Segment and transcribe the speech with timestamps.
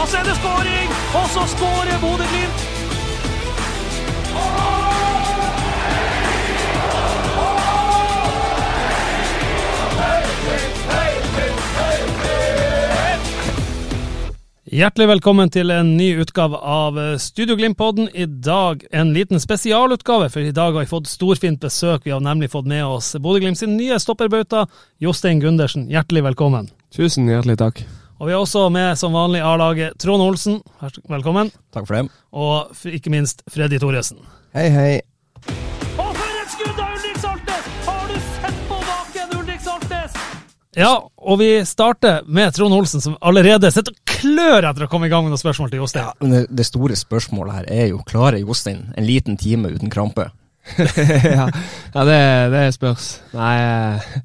[0.00, 2.62] Så er det skåring, og så skårer Bodø-Glimt.
[14.70, 18.08] Hjertelig velkommen til en ny utgave av Studio Glimt-podden.
[18.14, 22.02] I dag en liten spesialutgave, for i dag har vi fått storfint besøk.
[22.04, 24.66] Vi har nemlig fått med oss Bodø-Glimt sin nye stopperbauta,
[24.98, 25.90] Jostein Gundersen.
[25.92, 26.72] Hjertelig velkommen.
[26.96, 27.84] Tusen hjertelig takk.
[28.20, 30.58] Og vi har også med som vanlig A-laget Trond Olsen.
[31.08, 31.48] Velkommen.
[31.72, 32.02] Takk for det.
[32.36, 34.18] Og ikke minst Freddy Thoresen.
[34.52, 34.90] Hei, hei.
[35.96, 37.70] Og for et skudd av Ulrik Saltnes!
[37.86, 40.18] Har du sett på baken, Ulrik Saltnes?
[40.76, 45.08] Ja, og vi starter med Trond Olsen, som allerede sitter og klør etter å komme
[45.08, 46.12] i gang med noen spørsmål til Jostein.
[46.20, 50.28] Men det, det store spørsmålet her er jo, klarer Jostein en liten time uten krampe?
[50.76, 51.48] ja,
[51.96, 52.20] ja det,
[52.52, 53.14] det spørs.
[53.32, 54.20] Nei, eh,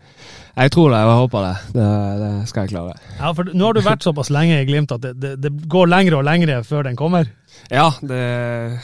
[0.55, 1.55] jeg tror det, og jeg håper det.
[1.75, 1.89] det.
[2.21, 2.93] Det skal jeg klare.
[3.17, 5.89] Ja, for nå har du vært såpass lenge i Glimt at det, det, det går
[5.91, 7.27] lengre og lengre før den kommer.
[7.67, 8.21] Ja, det,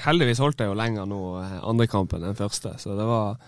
[0.03, 3.39] heldigvis holdt jeg jo lenger nå eh, andre kampen enn første, så det var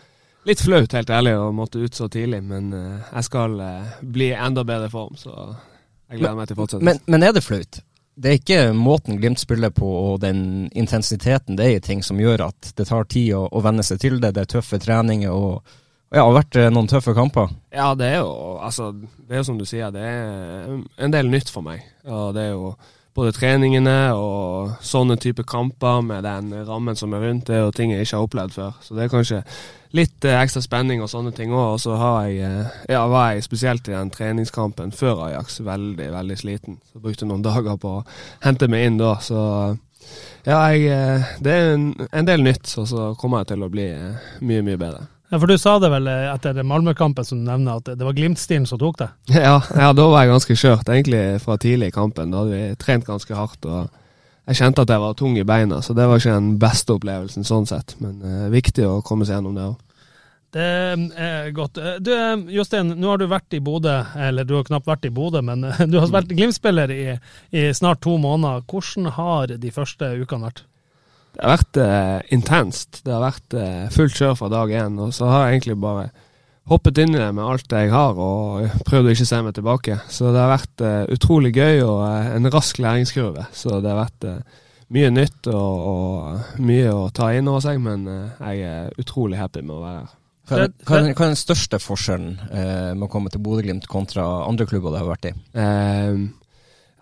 [0.48, 2.40] litt flaut, helt ærlig, å måtte ut så tidlig.
[2.48, 6.60] Men eh, jeg skal eh, bli i enda bedre form, så jeg gleder meg til
[6.62, 6.88] fortsettelsen.
[6.88, 7.84] Men, men er det flaut?
[8.14, 12.48] Det er ikke måten Glimt spiller på og den intensiteten, det er ting som gjør
[12.52, 14.36] at det tar tid å, å venne seg til det.
[14.36, 15.80] Det er tøffe treninger og
[16.14, 17.54] ja, det har vært eh, noen tøffe kamper.
[17.74, 21.50] Ja, det er jo altså, det er som du sier, det er en del nytt
[21.50, 21.82] for meg.
[22.06, 22.76] Og det er jo
[23.18, 27.74] både treningene og sånne type kamper med den rammen som er rundt, det er jo
[27.74, 28.76] ting jeg ikke har opplevd før.
[28.82, 29.40] Så det er kanskje
[29.98, 31.80] litt eh, ekstra spenning og sånne ting òg.
[31.80, 31.98] Og så
[32.28, 36.78] eh, ja, var jeg spesielt i den treningskampen før Ajax veldig, veldig sliten.
[36.92, 38.06] Så brukte noen dager på å
[38.46, 39.16] hente meg inn da.
[39.18, 39.40] Så
[40.46, 43.90] ja, jeg, det er en, en del nytt, og så kommer jeg til å bli
[44.46, 45.08] mye, mye bedre.
[45.34, 48.14] Ja, For du sa det vel eh, etter Malmö-kampen som du nevner, at det var
[48.14, 49.08] Glimt-stilen som tok det?
[49.34, 52.30] Ja, ja, da var jeg ganske skjørt, egentlig fra tidlig i kampen.
[52.30, 53.66] Da hadde vi trent ganske hardt.
[53.66, 53.88] og
[54.46, 57.48] Jeg kjente at jeg var tung i beina, så det var ikke den beste opplevelsen
[57.50, 57.96] sånn sett.
[58.04, 59.82] Men eh, viktig å komme seg gjennom det òg.
[60.54, 60.66] Det
[61.18, 61.80] er godt.
[61.82, 65.08] Eh, Du, eh, Jostein, nå har du vært i Bodø, eller du har knapt vært
[65.10, 67.08] i Bodø, men eh, du har vært Glimt-spiller i,
[67.50, 68.62] i snart to måneder.
[68.70, 70.64] Hvordan har de første ukene vært?
[71.34, 73.02] Det har vært eh, intenst.
[73.06, 75.00] Det har vært eh, fullt kjør fra dag én.
[75.02, 76.12] Og så har jeg egentlig bare
[76.70, 80.00] hoppet inn i det med alt jeg har, og prøvd å ikke se meg tilbake.
[80.12, 83.48] Så det har vært eh, utrolig gøy og eh, en rask læringskurve.
[83.56, 84.60] Så det har vært eh,
[84.94, 89.42] mye nytt og, og mye å ta inn over seg, men eh, jeg er utrolig
[89.42, 90.20] happy med å være her.
[90.44, 94.92] Hva er, hva er, den største forskjellen med å komme til Bodø-Glimt kontra andre klubber
[94.92, 95.32] du har vært i?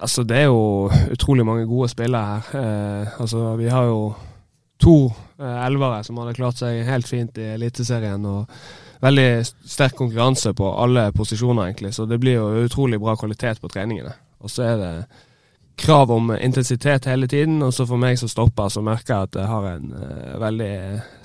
[0.02, 2.62] Altså, det er jo utrolig mange gode spillere her.
[2.62, 4.14] Eh, altså, vi har jo
[4.82, 4.96] to
[5.40, 8.26] eh, elvere som hadde klart seg helt fint i Eliteserien.
[8.26, 8.50] og
[9.02, 11.94] Veldig sterk konkurranse på alle posisjoner, egentlig.
[11.94, 14.14] Så det blir jo utrolig bra kvalitet på treningene.
[14.42, 14.94] Og så er det
[15.82, 19.40] krav om intensitet hele tiden, og så for meg som stopper, så merker jeg at
[19.40, 20.74] jeg har en eh, veldig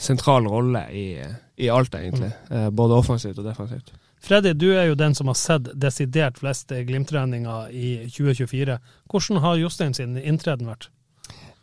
[0.01, 1.07] sentral rolle i,
[1.61, 2.33] i alt, egentlig.
[2.51, 3.93] Eh, både offensivt og defensivt.
[4.27, 8.79] Freddy, du er jo den som har sett desidert flest Glimt-treninger i 2024.
[9.07, 10.89] Hvordan har Jostein sin inntreden vært?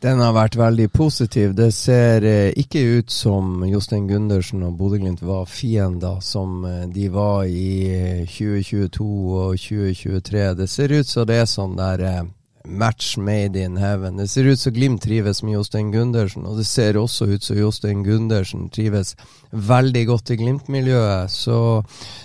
[0.04, 1.52] Den har vært veldig positiv.
[1.56, 7.10] Det ser eh, ikke ut som Jostein Gundersen og Bodø-Glimt var fiender som eh, de
[7.12, 10.48] var i eh, 2022 og 2023.
[10.60, 12.24] Det ser ut som det er sånn der eh,
[12.64, 14.18] match made in heaven.
[14.18, 17.58] Det ser ut som Glimt trives med Jostein Gundersen, og det ser også ut som
[17.58, 19.16] Jostein Gundersen trives
[19.52, 21.32] veldig godt i Glimt-miljøet.
[21.32, 21.58] Så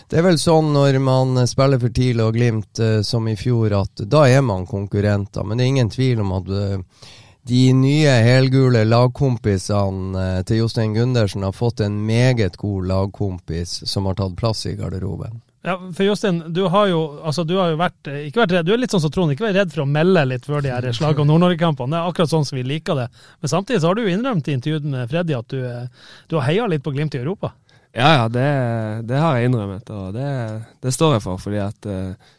[0.09, 3.75] det er vel sånn når man spiller for TIL og Glimt eh, som i fjor,
[3.83, 5.45] at da er man konkurrenter.
[5.45, 6.79] Men det er ingen tvil om at eh,
[7.49, 14.07] de nye helgule lagkompisene eh, til Jostein Gundersen har fått en meget god lagkompis som
[14.07, 15.41] har tatt plass i garderoben.
[15.69, 18.67] Ja, for Jostein, du har jo, altså, du har jo vært, eh, ikke vært redd,
[18.67, 20.71] du er litt sånn som Trond, ikke vært redd for å melde litt før de
[20.73, 21.93] her slag- og Nord-Norge-kampene.
[21.93, 23.05] Det er akkurat sånn som vi liker det.
[23.43, 26.39] Men samtidig så har du jo innrømt i intervjuet med Freddy at du, eh, du
[26.39, 27.53] har heia litt på Glimt i Europa.
[27.93, 28.49] Ja, ja, det,
[29.11, 30.31] det har jeg innrømmet, og det,
[30.81, 31.43] det står jeg for.
[31.43, 32.31] fordi at eh,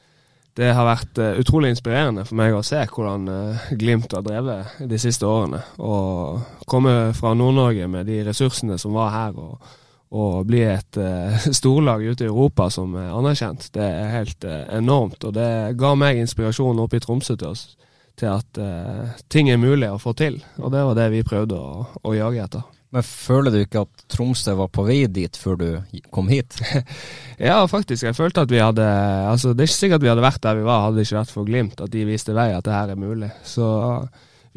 [0.57, 3.29] det har vært utrolig inspirerende for meg å se hvordan
[3.77, 5.61] Glimt har drevet de siste årene.
[5.77, 9.77] Og komme fra Nord-Norge med de ressursene som var her, og,
[10.09, 14.63] å bli et uh, storlag ute i Europa som er anerkjent, det er helt uh,
[14.77, 15.21] enormt.
[15.23, 17.77] Og det ga meg inspirasjon oppe i Tromsø til, oss,
[18.19, 20.41] til at uh, ting er mulig å få til.
[20.57, 22.65] Og det var det vi prøvde å, å jage etter.
[22.89, 25.67] Men føler du ikke at Tromsø var på vei dit før du
[26.09, 26.57] kom hit?
[27.37, 28.07] ja, faktisk.
[28.07, 28.87] Jeg følte at vi hadde
[29.29, 31.35] Altså, det er ikke sikkert vi hadde vært der vi var, hadde det ikke vært
[31.35, 33.29] for Glimt, at de viste vei at det her er mulig.
[33.45, 33.69] Så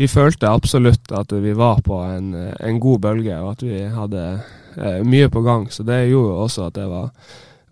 [0.00, 4.24] vi følte absolutt at vi var på en, en god bølge, og at vi hadde
[5.04, 5.66] mye på gang.
[5.70, 7.10] Så det gjorde også at det var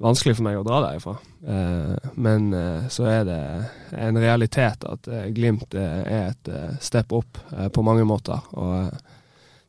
[0.00, 1.16] vanskelig for meg å dra derifra.
[1.46, 3.40] Eh, men eh, så er det
[4.00, 7.40] en realitet at eh, Glimt eh, er et eh, step opp
[7.72, 8.40] på mange måter.
[8.56, 8.90] Og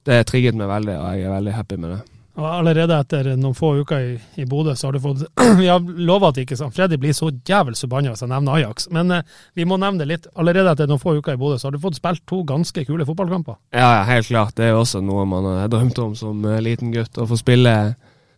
[0.07, 2.01] det trigget meg veldig, og jeg er veldig happy med det.
[2.41, 5.21] Og allerede etter noen få uker i, i Bodø, så har du fått
[5.59, 8.87] Vi har lova at ikke sant, Freddy blir så jævels forbanna hvis jeg nevner Ajax,
[8.93, 9.25] men eh,
[9.57, 10.29] vi må nevne det litt.
[10.33, 13.05] Allerede etter noen få uker i Bodø, så har du fått spilt to ganske kule
[13.05, 13.59] fotballkamper.
[13.75, 14.55] Ja, ja, helt klart.
[14.57, 17.75] Det er også noe man har drømt om som uh, liten gutt, å få spille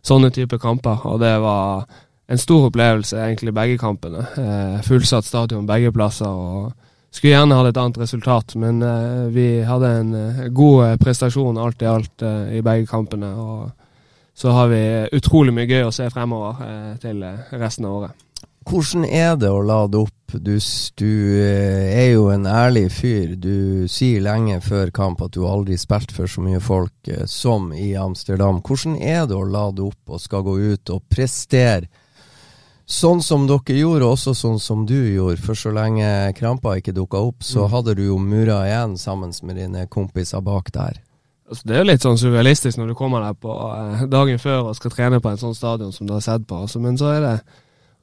[0.04, 1.06] sånne typer kamper.
[1.08, 1.86] Og det var
[2.28, 4.26] en stor opplevelse, egentlig, begge kampene.
[4.36, 6.28] Uh, fullsatt stadion begge plasser.
[6.28, 6.72] og
[7.14, 11.84] skulle gjerne hatt et annet resultat, men uh, vi hadde en uh, god prestasjon alt
[11.84, 13.32] i alt i begge kampene.
[13.32, 13.72] og
[14.34, 14.82] så har vi
[15.14, 18.20] utrolig mye gøy å se fremover eh, til eh, resten av året.
[18.64, 20.34] Hvordan er det å lade opp?
[20.34, 20.56] Du,
[20.98, 23.36] du, eh, er jo en ærlig fyr.
[23.38, 27.92] Du sier lenge før kamp at du aldri spilt for så mye folk som i
[28.00, 28.58] Amsterdam.
[28.64, 31.86] Hvordan er det å lade opp og skal gå ut og prestere?
[32.84, 35.40] Sånn som dere gjorde, også sånn som du gjorde.
[35.40, 37.70] For så lenge krampa ikke dukka opp, så mm.
[37.72, 40.98] hadde du jo mura igjen sammen med dine kompiser bak der.
[41.44, 44.70] Altså, det er jo litt sånn surrealistisk når du kommer der på eh, dagen før
[44.70, 46.62] og skal trene på en sånn stadion som du har sett på.
[46.64, 47.34] Altså, men så er det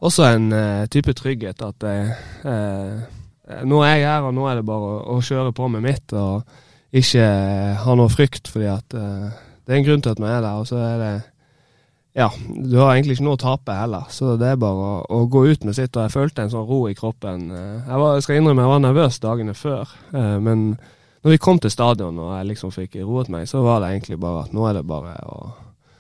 [0.01, 2.13] også en eh, type trygghet at eh,
[2.45, 5.85] eh, nå er jeg her, og nå er det bare å, å kjøre på med
[5.85, 6.45] mitt og
[6.91, 7.25] ikke
[7.81, 10.61] ha noe frykt, fordi at eh, det er en grunn til at vi er der.
[10.61, 11.11] Og så er det
[12.11, 15.19] ja, du har egentlig ikke noe å tape heller, så det er bare å, å
[15.31, 15.95] gå ut med sitt.
[15.95, 17.45] Og jeg følte en sånn ro i kroppen.
[17.55, 19.94] Eh, jeg, var, jeg skal innrømme jeg var nervøs dagene før,
[20.45, 20.65] men
[21.21, 24.18] når vi kom til stadion og jeg liksom fikk roet meg, så var det egentlig
[24.21, 25.51] bare at nå er det bare å,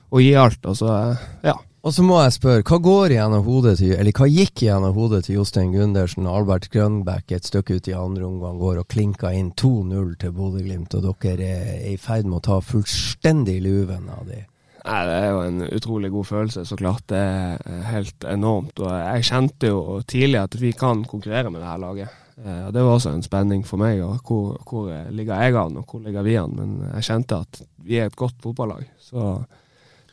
[0.09, 0.65] å gi alt.
[0.65, 0.95] Og så,
[1.45, 1.57] ja.
[1.81, 5.23] Og så må jeg spørre, hva går gjennom hodet til, eller hva gikk gjennom hodet
[5.25, 9.33] til Jostein Gundersen og Albert Grønbæk et stykke ut i andre omgang går og klinker
[9.33, 14.29] inn 2-0 til Bodø-Glimt, og dere er i ferd med å ta fullstendig luven av
[14.29, 14.43] de?
[14.81, 17.05] Nei, Det er jo en utrolig god følelse, så klart.
[17.09, 18.79] Det er helt enormt.
[18.81, 22.20] Og jeg kjente jo tidlig at vi kan konkurrere med det her laget.
[22.37, 24.01] Eh, og Det var også en spenning for meg.
[24.03, 26.55] og hvor, hvor, ligger jeg an, og hvor ligger vi an?
[26.55, 28.85] Men jeg kjente at vi er et godt fotballag.
[28.99, 29.43] Så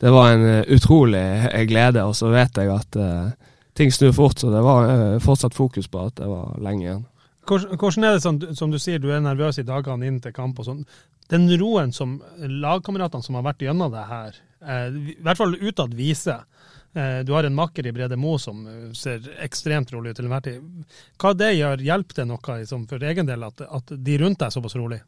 [0.01, 2.03] det var en eh, utrolig glede.
[2.03, 3.31] Og så vet jeg at uh,
[3.75, 7.05] ting snur fort, så det var fortsatt fokus på at det var lenge igjen.
[7.49, 10.59] Hvordan er det sånn, som du sier, du er nervøs i dagene inn til kamp
[10.59, 10.83] og sånn.
[11.29, 15.95] Den roen som lagkameratene som har vært gjennom det her, eh, i hvert fall utad
[15.97, 16.78] viser, Eh,
[17.23, 20.45] du har en makker i Brede Mo som eh, ser ekstremt rolig ut til enhver
[20.45, 20.85] tid.
[21.21, 24.49] Hva det gjør, hjelper det noe liksom, for egen del at, at, de rundt deg
[24.49, 24.99] er såpass rolig?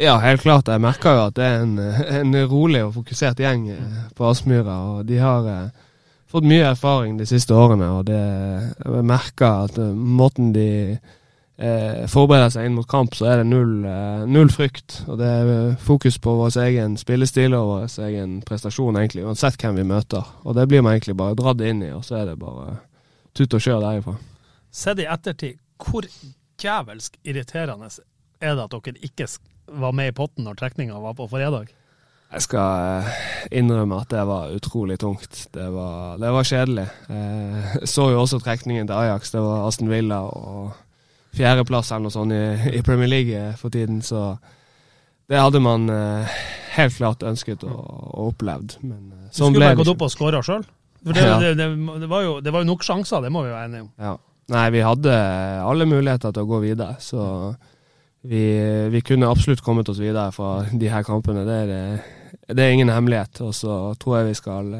[0.00, 0.68] Ja, helt klart.
[0.68, 1.78] Jeg merker jo at det er en,
[2.20, 4.76] en rolig og fokusert gjeng eh, på Aspmyra.
[4.92, 5.86] Og de har eh,
[6.30, 8.20] fått mye erfaring de siste årene, og det,
[8.84, 10.68] jeg merker at måten de
[11.60, 15.00] eh, forbereder seg inn mot kamp, så er det null, eh, null, frykt.
[15.08, 19.60] Og det er eh, fokus på vår egen spillestil og vår egen prestasjon, egentlig, uansett
[19.60, 20.26] hvem vi møter.
[20.44, 22.78] Og det blir man egentlig bare dratt inn i, og så er det bare
[23.36, 24.16] tut og kjør derifra.
[24.70, 26.06] Sett i ettertid, hvor
[26.60, 27.90] jævelsk irriterende
[28.40, 29.28] er det at dere ikke
[29.80, 31.70] var med i potten når trekninga var på fredag?
[32.30, 33.16] Jeg skal eh,
[33.58, 35.48] innrømme at det var utrolig tungt.
[35.54, 36.86] Det var, det var kjedelig.
[37.10, 39.32] Jeg så jo også trekningen til Ajax.
[39.34, 40.70] Det var Aston Villa og
[41.36, 44.34] fjerdeplass eller noe sånt i, i, Premier League eh, for tiden, så
[45.30, 46.38] det hadde man eh,
[46.76, 48.78] helt klart ønsket å, å opplevd.
[48.82, 49.54] Men eh, sånn.
[49.54, 50.66] Du skulle bare gått opp og skåra sjøl?
[51.00, 51.38] For det, ja.
[51.40, 53.92] det, det, var jo, det var jo nok sjanser, det må vi være enige om.
[54.02, 54.16] Ja.
[54.50, 55.12] Nei, vi hadde
[55.62, 57.22] alle muligheter til å gå videre, så
[58.26, 58.42] vi,
[58.90, 61.46] vi kunne absolutt kommet oss videre fra de her kampene.
[61.46, 62.02] Det er,
[62.50, 63.40] det er ingen hemmelighet.
[63.46, 64.74] Og så tror jeg vi skal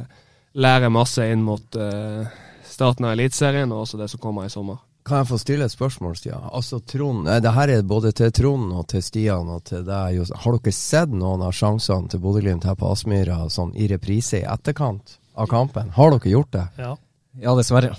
[0.59, 2.27] lære masse inn mot uh,
[2.67, 4.83] starten av Eliteserien og også det som kommer i sommer.
[5.07, 6.43] Kan jeg få stille et spørsmål, Stian?
[6.53, 10.21] Altså, Trond, det her er både til Trond og til Stian og til deg.
[10.45, 14.45] Har dere sett noen av sjansene til Bodø-Glimt her på Aspmyra sånn i reprise i
[14.45, 15.93] etterkant av kampen?
[15.97, 16.67] Har dere gjort det?
[16.79, 16.95] Ja,
[17.41, 17.95] ja dessverre.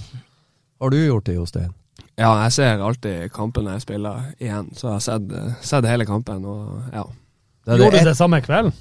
[0.81, 1.74] Har du gjort det, Jostein?
[2.20, 6.46] Ja, jeg ser alltid kampene jeg spiller igjen, så jeg har sett, sett hele kampen.
[6.46, 7.05] og ja.
[7.65, 8.74] Gjorde du det samme kvelden?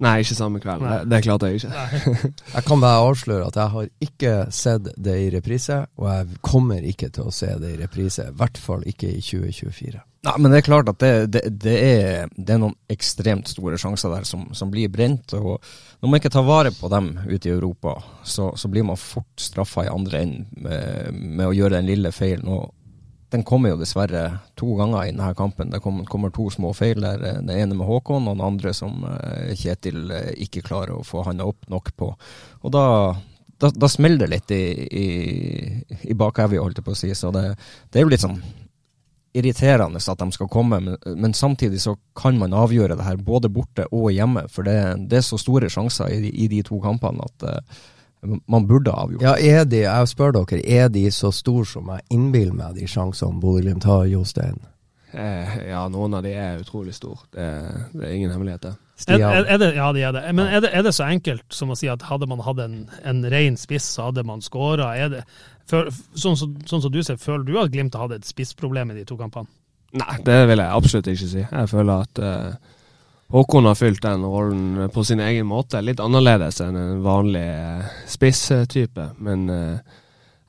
[0.00, 0.84] Nei, ikke samme kveld.
[0.84, 2.12] Det, det klarte jeg ikke.
[2.56, 6.86] jeg kan bare avsløre at jeg har ikke sett det i reprise, og jeg kommer
[6.92, 8.30] ikke til å se det i reprise.
[8.30, 10.00] I hvert fall ikke i 2024.
[10.20, 13.78] Nei, men det er klart at det, det, det, er, det er, noen ekstremt store
[13.80, 15.32] sjanser der som, som, blir brent.
[15.36, 15.56] og
[16.00, 19.40] Når man ikke tar vare på dem ute i Europa, så, så blir man fort
[19.40, 22.52] straffa i andre enden med, med, å gjøre den lille feilen.
[22.52, 22.68] og
[23.30, 24.24] Den kommer jo dessverre
[24.58, 25.70] to ganger i denne kampen.
[25.70, 27.22] Det kommer, to små feil der.
[27.40, 31.22] Den ene med Håkon, og den andre som eh, Kjetil eh, ikke klarer å få
[31.28, 32.10] handa opp nok på.
[32.60, 32.84] Og da,
[33.62, 34.64] da, da smeller det litt i,
[35.04, 35.06] i,
[36.10, 37.12] i bakevja, holdt jeg på å si.
[37.14, 37.44] Så det,
[37.90, 38.40] det er jo litt sånn
[39.30, 43.50] irriterende at de skal komme, men, men, samtidig så kan man avgjøre det her både
[43.52, 44.46] borte og hjemme.
[44.50, 47.84] For det, det er så store sjanser i, i de to kampene at uh,
[48.22, 49.22] man burde avgjort.
[49.24, 52.88] Ja, er de, jeg spør dere, er de så store som jeg innbiller meg de
[52.90, 54.60] sjansene Bodø-Glimt har, Jostein?
[55.10, 57.24] Eh, ja, noen av de er utrolig store.
[57.34, 57.46] Det,
[57.96, 58.76] det er ingen hemmelighet, det.
[59.08, 60.22] Er, er, er det, ja, de er det.
[60.36, 62.82] Men er det, er det, så enkelt som å si at hadde man hatt en,
[63.08, 64.92] en ren spiss, så hadde man skåra?
[65.70, 69.16] Sånn, sånn, som du ser, føler du at Glimt hadde et spissproblem i de to
[69.18, 69.48] kampene?
[69.96, 71.40] Nei, det vil jeg absolutt ikke si.
[71.42, 72.76] Jeg føler at uh,
[73.30, 75.78] Håkon har fylt den rollen på sin egen måte.
[75.80, 79.04] Litt annerledes enn en vanlig uh, spisstype.
[79.22, 79.98] Men uh,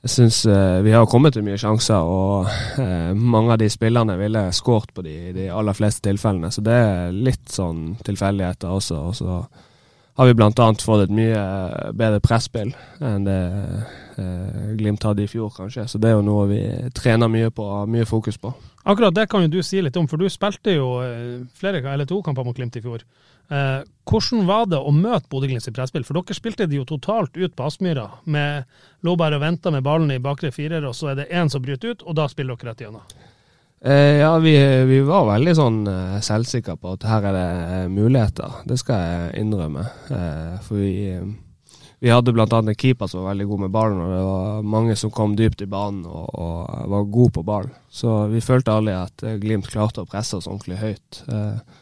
[0.02, 0.40] jeg syns
[0.82, 2.48] vi har kommet til mye sjanser, og
[3.14, 6.50] mange av de spillerne ville skåret på de de aller fleste tilfellene.
[6.50, 8.98] Så det er litt sånn tilfeldigheter også.
[8.98, 9.36] Og så
[10.18, 10.50] har vi bl.a.
[10.82, 11.44] fått et mye
[11.94, 13.38] bedre presspill enn det
[14.76, 15.86] Glimt hadde i fjor, kanskje.
[15.88, 16.60] Så det er jo noe vi
[16.98, 18.50] trener mye på og har mye fokus på.
[18.82, 20.88] Akkurat det kan jo du si litt om, for du spilte jo
[21.54, 23.04] flere eller to kamper mot Glimt i fjor.
[23.52, 26.06] Eh, hvordan var det å møte Bodø-Glimt i presspill?
[26.08, 28.08] For dere spilte det jo totalt ut på Aspmyra.
[28.24, 28.64] med
[29.02, 31.62] Lå bare og venta med ballen i bakre firer, og så er det én som
[31.62, 33.02] bryter ut, og da spiller dere rett igjennom.
[33.82, 34.54] Eh, ja, vi,
[34.86, 38.60] vi, var veldig sånn eh, selvsikre på at her er det eh, muligheter.
[38.64, 39.88] Det skal jeg innrømme.
[40.14, 41.18] Eh, for vi,
[42.02, 42.46] vi hadde bl.a.
[42.58, 45.60] en keeper som var veldig god med ballen, og det var mange som kom dypt
[45.62, 47.76] i banen og, og var gode på ballen.
[47.94, 51.20] Så vi følte aldri at eh, Glimt klarte å presse oss ordentlig høyt.
[51.30, 51.78] Eh,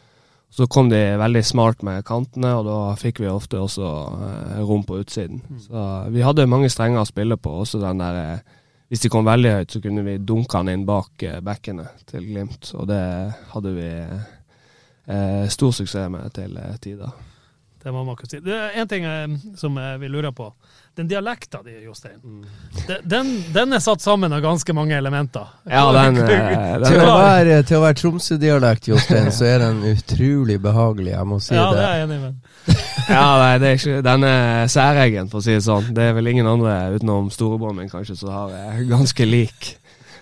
[0.53, 3.89] så kom de veldig smart med kantene, og da fikk vi ofte også
[4.27, 5.41] eh, rom på utsiden.
[5.41, 5.65] Mm.
[5.65, 7.55] Så vi hadde mange strenger å spille på.
[7.65, 8.45] Også den der
[8.93, 12.75] Hvis de kom veldig høyt, så kunne vi dunke han inn bak bekkene til Glimt.
[12.77, 13.01] Og det
[13.55, 17.30] hadde vi eh, stor suksess med til tider.
[17.83, 18.41] Det må man kunne si.
[18.45, 20.51] Det er en ting eh, som vi lurer på
[20.95, 22.45] den dialekta di, Jostein, mm.
[23.03, 25.47] den, den, er satt sammen av ganske mange elementer.
[25.63, 30.59] Ja, den, den, til, å være, til å være Tromsø-dialekt, Jostein, så er den utrolig
[30.61, 31.79] behagelig, jeg må si ja, det.
[31.79, 32.49] det er jeg enig med.
[33.15, 35.93] ja, nei, det er ikke, den er særegen, for å si det sånn.
[35.95, 39.71] Det er vel ingen andre utenom storebroren min kanskje som har jeg ganske lik.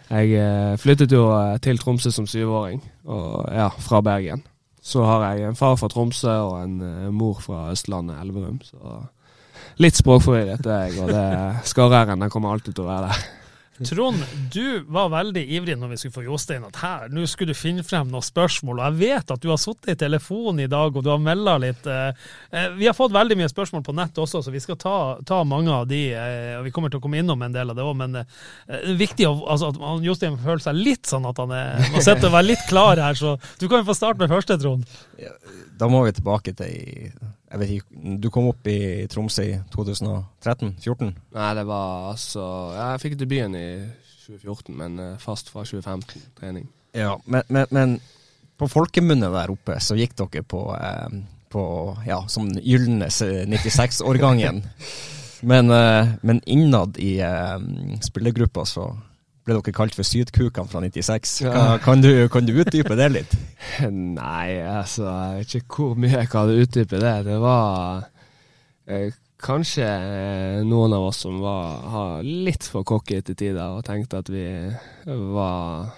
[0.10, 4.46] Jeg eh, flyttet jo eh, til Tromsø som syvåring, og ja, fra Bergen.
[4.90, 8.58] Så har jeg en far fra Tromsø og en uh, mor fra Østlandet, Elverum.
[8.66, 9.02] Så
[9.80, 13.28] litt språkforvirret, er jeg, og det skarre-r-en kommer alltid til å være der.
[13.86, 17.58] Trond, du var veldig ivrig når vi skulle få Jostein at her, nå skulle du
[17.58, 18.82] finne frem noen spørsmål.
[18.82, 21.56] og Jeg vet at du har sittet i telefonen i dag og du har melda
[21.64, 21.88] litt.
[21.88, 24.98] Eh, eh, vi har fått veldig mye spørsmål på nett også, så vi skal ta,
[25.26, 26.02] ta mange av de.
[26.12, 28.26] Eh, og Vi kommer til å komme innom en del av det òg, men det
[28.68, 32.36] er viktig altså, at Jostein føler seg litt sånn at han er, må sitte og
[32.36, 33.16] være litt klar her.
[33.16, 34.88] Så du kan jo få starte med første, Trond.
[35.80, 37.16] Da må vi tilbake til
[37.50, 41.16] jeg vet ikke, Du kom opp i Tromsø i 2013-2014?
[41.36, 43.68] Nei, det var altså Jeg fikk debuten i
[44.28, 46.22] 2014, men eh, fast fra 2015.
[46.38, 46.70] Trening.
[46.94, 48.00] Ja, men, men, men
[48.60, 51.64] på folkemunne der oppe så gikk dere på, eh, på
[52.06, 54.62] ja, som gylne 96-årgangen.
[55.52, 57.58] men, eh, men, innad i eh,
[58.06, 58.92] spillergruppa så
[59.50, 61.34] ble dere kalt for Sydkukene fra 96.
[61.50, 63.34] Kan, kan, du, kan, du, utdype det litt?
[63.90, 67.16] Nei, altså, jeg vet ikke hvor mye jeg kan utdype det.
[67.28, 68.06] Det var
[68.90, 74.22] eh, kanskje eh, noen av oss som var litt for cocky til tider og tenkte
[74.22, 74.46] at vi
[75.06, 75.90] var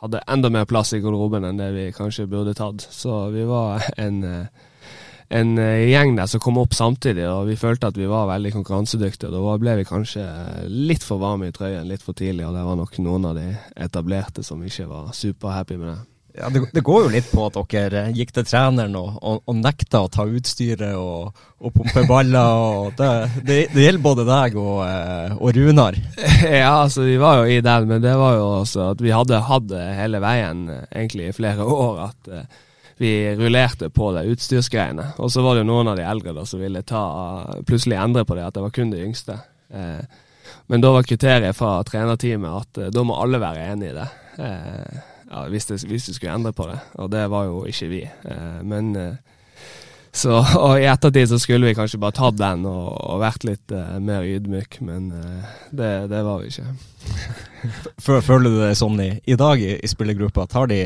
[0.00, 2.86] hadde enda mer plass i garderoben enn det vi kanskje burde tatt.
[2.90, 4.68] Så vi var en eh,
[5.30, 8.50] en eh, gjeng der som kom opp samtidig, og vi følte at vi var veldig
[8.56, 9.30] konkurransedyktige.
[9.30, 10.26] Da ble vi kanskje
[10.66, 13.50] litt for varme i trøyen litt for tidlig, og det var nok noen av de
[13.78, 16.00] etablerte som ikke var superhappy med det.
[16.40, 19.56] Ja, det, det, går jo litt på at dere gikk til treneren og, og, og
[19.58, 22.62] nekta å ta utstyret og, og pumpe baller.
[22.62, 23.10] Og det,
[23.42, 25.98] det, det, gjelder både deg og, eh, Runar.
[26.60, 29.42] Ja, altså vi var jo i den, men det var jo også at vi hadde
[29.50, 32.10] hatt det hele veien eh, egentlig i flere år.
[32.10, 32.34] at
[33.00, 35.14] vi rullerte på det utstyrsgreiene.
[35.24, 37.04] Og så var det jo noen av de eldre da, som ville ta,
[37.64, 39.38] plutselig endre på det, at det var kun de yngste.
[39.72, 40.02] Eh,
[40.68, 44.08] men da var kriteriet fra trenerteamet at eh, da må alle være enig i det.
[44.44, 48.00] Eh, ja, hvis, det skulle endre på det, og det var jo ikke vi.
[48.04, 49.14] Eh, men eh,
[50.12, 53.72] så, og i ettertid så skulle vi kanskje bare tatt den og, og vært litt
[53.72, 55.12] eh, mer ydmyk, men
[55.70, 56.66] det, det, var vi ikke.
[58.28, 60.48] Føler du det sånn i, i dag i, i spillergruppa?
[60.50, 60.82] Tar de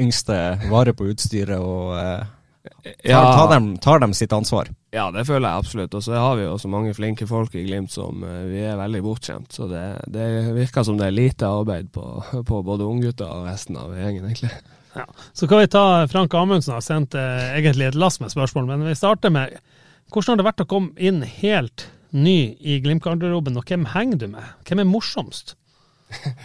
[0.00, 0.36] yngste
[0.70, 2.22] vare på utstyret og eh,
[2.82, 3.22] tar, Ja.
[3.34, 4.70] tar, dem, tar dem sitt ansvar?
[4.92, 5.94] Ja, det føler jeg absolutt.
[5.98, 8.76] Og så har vi jo så mange flinke folk i Glimt som eh, vi er
[8.80, 9.52] veldig bortskjemt.
[9.52, 9.82] Så det,
[10.12, 12.04] det virker som det er lite arbeid på,
[12.48, 14.52] på både unggutter og resten av gjengen, egentlig.
[14.92, 15.06] Ja.
[15.32, 18.84] Så kan vi ta Frank Amundsen har sendt eh, egentlig et lass med spørsmål, men
[18.84, 19.54] vi starter med
[20.12, 24.26] hvordan har det vært å komme inn helt ny i Glimt-garderoben, og hvem henger du
[24.34, 24.44] med?
[24.68, 25.54] Hvem er morsomst?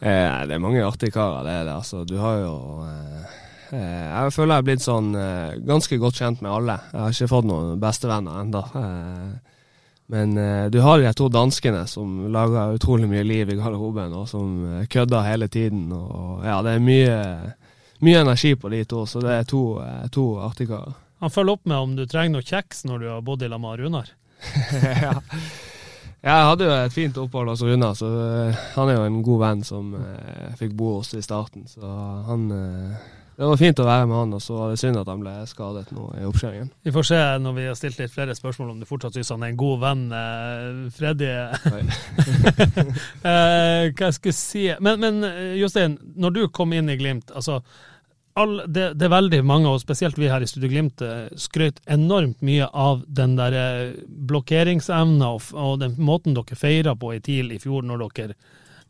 [0.00, 1.74] Eh, det er mange artige karer, det er det.
[1.78, 3.34] Altså, du har jo eh,
[3.78, 6.78] eh, Jeg føler jeg er blitt sånn eh, ganske godt kjent med alle.
[6.92, 8.64] Jeg har ikke fått noen bestevenner ennå.
[8.80, 9.60] Eh,
[10.14, 14.28] men eh, du har de to danskene som lager utrolig mye liv i garderoben, og
[14.28, 15.86] som kødder hele tiden.
[15.94, 17.18] Og ja, det er mye,
[18.04, 19.64] mye energi på de to, så det er to,
[20.12, 20.98] to artige karer.
[21.24, 23.62] Han følger opp med om du trenger noe kjeks når du har bodd i lag
[23.62, 24.10] med Runar.
[25.06, 25.14] ja.
[26.24, 29.42] Jeg hadde jo et fint opphold hos Runa, så eh, han er jo en god
[29.42, 31.66] venn som eh, fikk bo hos i starten.
[31.68, 33.02] Så han eh,
[33.36, 35.34] Det var fint å være med han, og så var det synd at han ble
[35.50, 36.70] skadet nå i oppkjøringen.
[36.86, 39.44] Vi får se når vi har stilt litt flere spørsmål om du fortsatt syns han
[39.44, 40.04] er en god venn.
[40.96, 41.28] Freddy
[43.24, 45.26] Hva jeg skulle si Men, men
[45.58, 47.60] Jostein, når du kom inn i Glimt altså
[48.34, 51.80] all, det, det er veldig mange, og spesielt vi her i Studio Glimt, eh, skrøt
[51.90, 54.00] enormt mye av den der eh,
[54.30, 58.34] blokkeringsevna og, og den måten dere feira på i TIL i fjor, når dere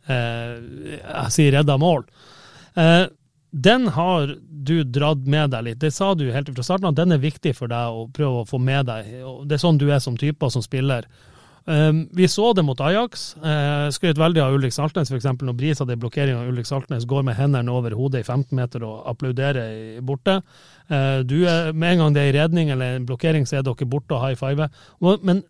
[0.09, 0.57] eh,
[1.03, 2.07] jeg sier redda mål.
[2.81, 3.05] Eh,
[3.55, 4.33] den har
[4.67, 5.83] du dratt med deg litt.
[5.83, 8.49] Det sa du helt fra starten, at den er viktig for deg å prøve å
[8.49, 9.13] få med deg.
[9.47, 11.07] Det er sånn du er som type og som spiller.
[11.65, 13.37] Um, vi så det mot Ajax.
[13.41, 15.25] Uh, Skrøt veldig av Ulrik Saltnes, f.eks.
[15.41, 18.85] når Bris hadde blokkering av Ulrik Saltnes, går med hendene over hodet i 15 meter
[18.85, 20.43] og applauderer borte.
[20.93, 23.65] Uh, du er, Med en gang det er en redning eller en blokkering, så er
[23.65, 24.69] dere borte og high five.
[25.25, 25.41] Men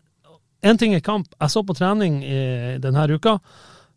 [0.63, 1.27] én ting er kamp.
[1.35, 3.39] Jeg så på trening i denne uka.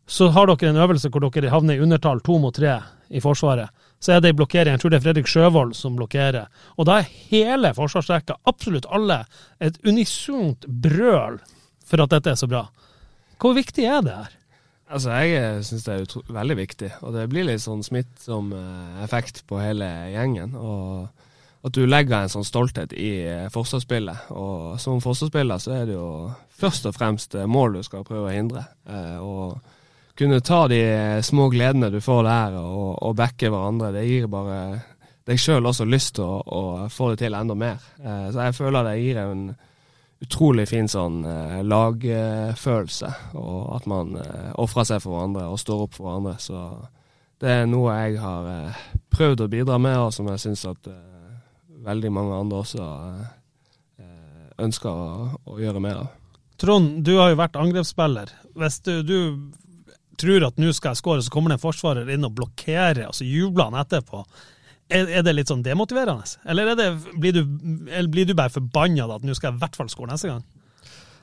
[0.08, 2.80] Så har dere en øvelse hvor dere havner i undertall to mot tre
[3.14, 3.70] i Forsvaret.
[4.00, 4.74] Så er det en blokkering.
[4.74, 6.50] Jeg tror det er Fredrik Sjøvold som blokkerer.
[6.78, 9.24] Og da er hele forsvarsrekka, absolutt alle,
[9.58, 11.38] et unisont brøl
[11.88, 12.66] for at dette er så bra.
[13.38, 14.34] Hvor viktig er det her?
[14.88, 19.42] Altså, Jeg syns det er veldig viktig, og det blir litt sånn smittsom eh, effekt
[19.48, 20.54] på hele gjengen.
[20.56, 21.08] og
[21.66, 24.30] At du legger en sånn stolthet i eh, forsvarsspillet.
[24.32, 28.30] Og som forsvarsspiller så er det jo først og fremst eh, mål du skal prøve
[28.30, 28.64] å hindre.
[28.88, 29.58] Eh, og
[30.18, 30.82] kunne ta de
[31.22, 34.62] små gledene du får der, og, og backe hverandre, det gir bare
[35.28, 37.84] deg sjøl også lyst til å, å få det til enda mer.
[38.00, 39.50] Eh, så jeg føler det gir en
[40.24, 45.84] utrolig fin sånn eh, lagfølelse, og at man eh, ofrer seg for hverandre og står
[45.86, 46.34] opp for hverandre.
[46.42, 46.62] Så
[47.42, 48.80] det er noe jeg har eh,
[49.14, 51.36] prøvd å bidra med, og som jeg syns at eh,
[51.86, 52.88] veldig mange andre også
[54.58, 56.08] ønsker å, å gjøre mer av.
[56.58, 58.32] Trond, du har jo vært angrepsspiller.
[58.58, 59.18] Hvis du, du
[60.18, 63.14] tror at nå skal jeg skåre, så kommer det en forsvarer inn og blokkerer, og
[63.14, 64.24] så jubler han etterpå.
[64.88, 66.38] Er, det litt sånn demotiverende?
[66.48, 67.42] Eller, er det, blir, du,
[67.92, 70.46] eller blir du bare forbanna at nå skal jeg i hvert fall skåre neste gang?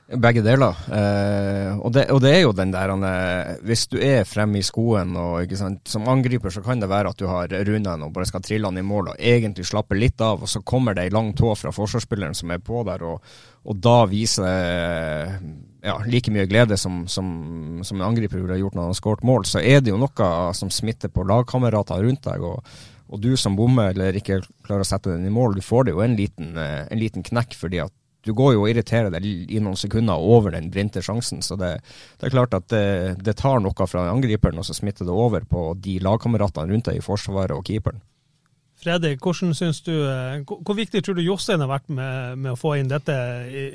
[0.06, 0.76] Begge deler.
[0.94, 2.92] Eh, og, det, og det er jo den der
[3.66, 7.18] Hvis du er fremme i skoen og sant, som angriper, så kan det være at
[7.18, 10.22] du har runda den og bare skal trille han i mål og egentlig slappe litt
[10.22, 13.34] av, og så kommer det ei lang tå fra forsvarsspilleren som er på der, og,
[13.66, 15.40] og da viser det
[15.86, 19.26] ja, like mye glede som, som, som en angriper ville gjort når han har skåret
[19.26, 22.46] mål, så er det jo noe som smitter på lagkamerater rundt deg.
[22.46, 22.62] og
[23.06, 25.94] og du som bommer eller ikke klarer å sette den i mål, du får det
[25.94, 27.94] jo en liten, eh, en liten knekk fordi at
[28.26, 31.44] du går jo og irriterer deg i noen sekunder over den brinte sjansen.
[31.46, 31.76] Så det,
[32.18, 35.46] det er klart at det, det tar noe fra angriperen, og så smitter det over
[35.46, 38.02] på de lagkameratene rundt deg i forsvaret og keeperen.
[39.56, 42.90] Synes du, eh, hvor viktig tror du Jostein har vært med, med å få inn
[42.90, 43.14] dette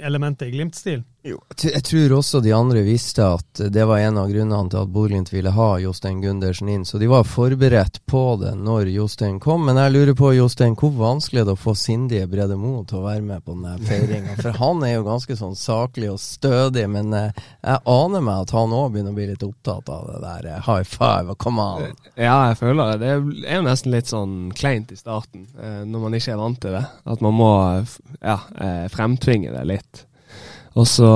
[0.04, 1.02] elementet i Glimt-stil?
[1.24, 4.80] Jeg tr- Jeg tror også de andre visste at det var en av grunnene til
[4.82, 9.38] at Bodø-Glimt ville ha Jostein Gundersen inn, så de var forberedt på det når Jostein
[9.44, 9.68] kom.
[9.68, 12.98] Men jeg lurer på, Jostein, hvor vanskelig er det å få sindige Brede Moe til
[12.98, 14.34] å være med på denne feiringa?
[14.42, 18.56] For han er jo ganske sånn saklig og stødig, men eh, jeg aner meg at
[18.58, 21.62] han òg begynner å bli litt opptatt av det der eh, high five og come
[21.78, 21.90] on.
[22.18, 23.02] Ja, jeg føler det.
[23.06, 26.60] Det er jo nesten litt sånn kleint i starten, eh, når man ikke er vant
[26.66, 26.88] til det.
[27.14, 30.08] At man må eh, ja, eh, fremtvinge det litt.
[30.80, 31.12] Og så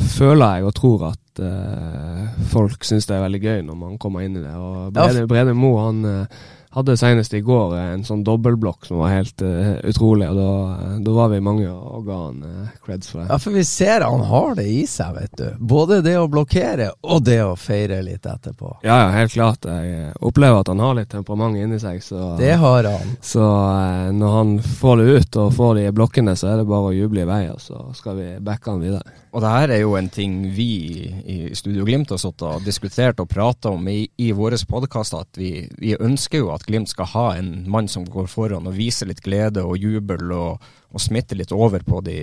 [0.00, 4.24] føler jeg og tror at eh, folk syns det er veldig gøy når man kommer
[4.24, 4.54] inn i det.
[4.56, 6.38] Og Brede, Brede Mo, han eh,
[6.76, 10.98] hadde senest i går en sånn dobbeltblokk som var helt uh, utrolig, og da, eh,
[11.06, 13.28] da var vi mange og ga han uh, creds for det.
[13.30, 15.46] Ja, for vi ser han har det i seg, vet du.
[15.72, 18.74] Både det å blokkere og det å feire litt etterpå.
[18.84, 19.64] Ja, ja, helt klart.
[19.64, 22.02] Jeg opplever at han har litt temperament inni seg.
[22.04, 23.16] Så, Det har han.
[23.24, 26.92] så uh, når han får det ut og får de blokkene, så er det bare
[26.92, 29.16] å juble i vei, og så skal vi backe han videre.
[29.36, 30.70] Og det her er jo en ting vi
[31.28, 35.36] i Studio Glimt har satt og diskutert og prata om i, i våre podkaster, at
[35.36, 39.10] vi, vi, ønsker jo at Glimt skal ha en mann som går foran og viser
[39.10, 40.64] litt glede og jubel og,
[40.96, 42.16] og smitte litt over på de,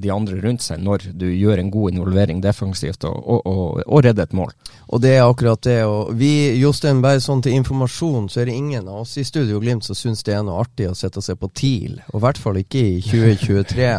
[0.00, 4.04] de, andre rundt seg når du gjør en god involvering defensivt og, og, og, og
[4.04, 4.52] redder et mål.
[4.92, 5.78] Og det er akkurat det.
[5.88, 9.60] og vi, Jostein, bare sånn til informasjon, så er det ingen av oss i Studio
[9.62, 11.96] Glimt som syns det er noe artig å sette og se på TIL.
[12.10, 13.90] Og i hvert fall ikke i 2023.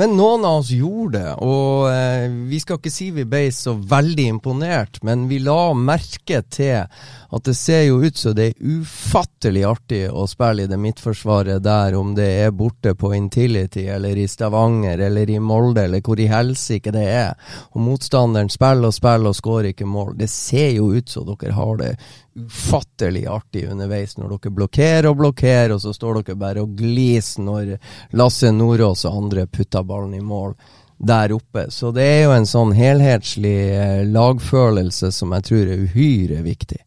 [0.00, 3.76] Men noen av oss gjorde det, og eh, vi skal ikke si vi ble så
[3.76, 8.76] veldig imponert, men vi la merke til at det ser jo ut som det er
[8.80, 14.16] ufattelig artig å spille i det midtforsvaret der, om det er borte på Intility eller
[14.16, 17.34] i Stavanger eller i Molde eller hvor i helsike det er.
[17.74, 20.14] Og motstanderen spiller og spiller og skårer ikke mål.
[20.18, 21.90] Det ser jo ut som dere har det
[22.36, 27.42] ufattelig artig underveis når dere blokkerer og blokkerer, og så står dere bare og gliser
[27.42, 27.76] når
[28.16, 30.54] Lasse Nordås og andre putter ballen i mål
[30.96, 31.66] der oppe.
[31.70, 36.80] Så det er jo en sånn helhetslig eh, lagfølelse som jeg tror er uhyre viktig.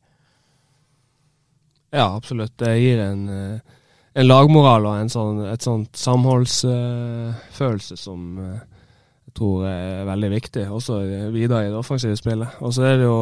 [1.93, 2.57] Ja, absolutt.
[2.57, 3.77] Det gir en, eh,
[4.19, 8.59] en lagmoral og en sånn, et sånt samholdsfølelse som uh,
[9.29, 10.95] jeg tror er veldig viktig, også
[11.29, 12.55] videre i det offensive spillet.
[12.65, 13.19] Og så er det jo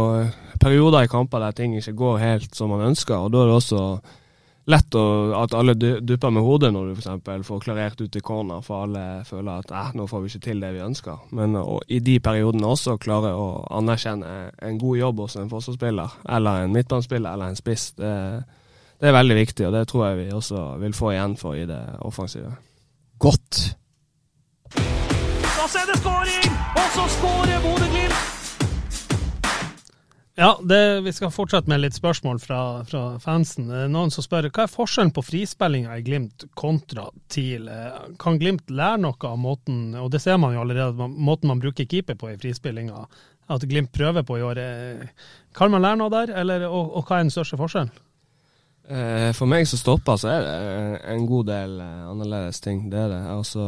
[0.61, 3.57] perioder i kamper der ting ikke går helt som man ønsker, og da er det
[3.57, 3.81] også
[4.71, 5.03] lett å,
[5.35, 7.47] at alle dupper med hodet når du f.eks.
[7.47, 10.63] får klarert ut i corner, for alle føler at eh, nå får vi ikke til
[10.63, 11.27] det vi ønsker.
[11.35, 14.31] Men i de periodene også klare å anerkjenne
[14.63, 18.13] en god jobb hos en forsvarsspiller, eller en midtbanespiller eller en spiss, det,
[18.99, 21.65] det, er veldig viktig, og det tror jeg vi også vil få igjen for i
[21.69, 22.55] det offensive.
[23.17, 23.61] Godt.
[24.73, 28.27] Da er det skåring, og så skårer Bodø-Glimt!
[30.39, 33.71] Ja, det, vi skal fortsette med litt spørsmål fra, fra fansen.
[33.89, 37.65] Noen som spør hva er forskjellen på frispillinga i Glimt kontra TIL?
[38.21, 41.89] Kan Glimt lære noe av måten, og det ser man jo allerede, måten man bruker
[41.89, 43.01] keeper på i frispillinga,
[43.49, 44.61] at Glimt prøver på i år.
[45.57, 47.89] Kan man lære noe der, eller, og, og hva er den største forskjellen?
[48.87, 52.85] Eh, for meg som stoppa, så er det en god del eh, annerledes ting.
[52.91, 53.23] Det er det.
[53.33, 53.65] Altså,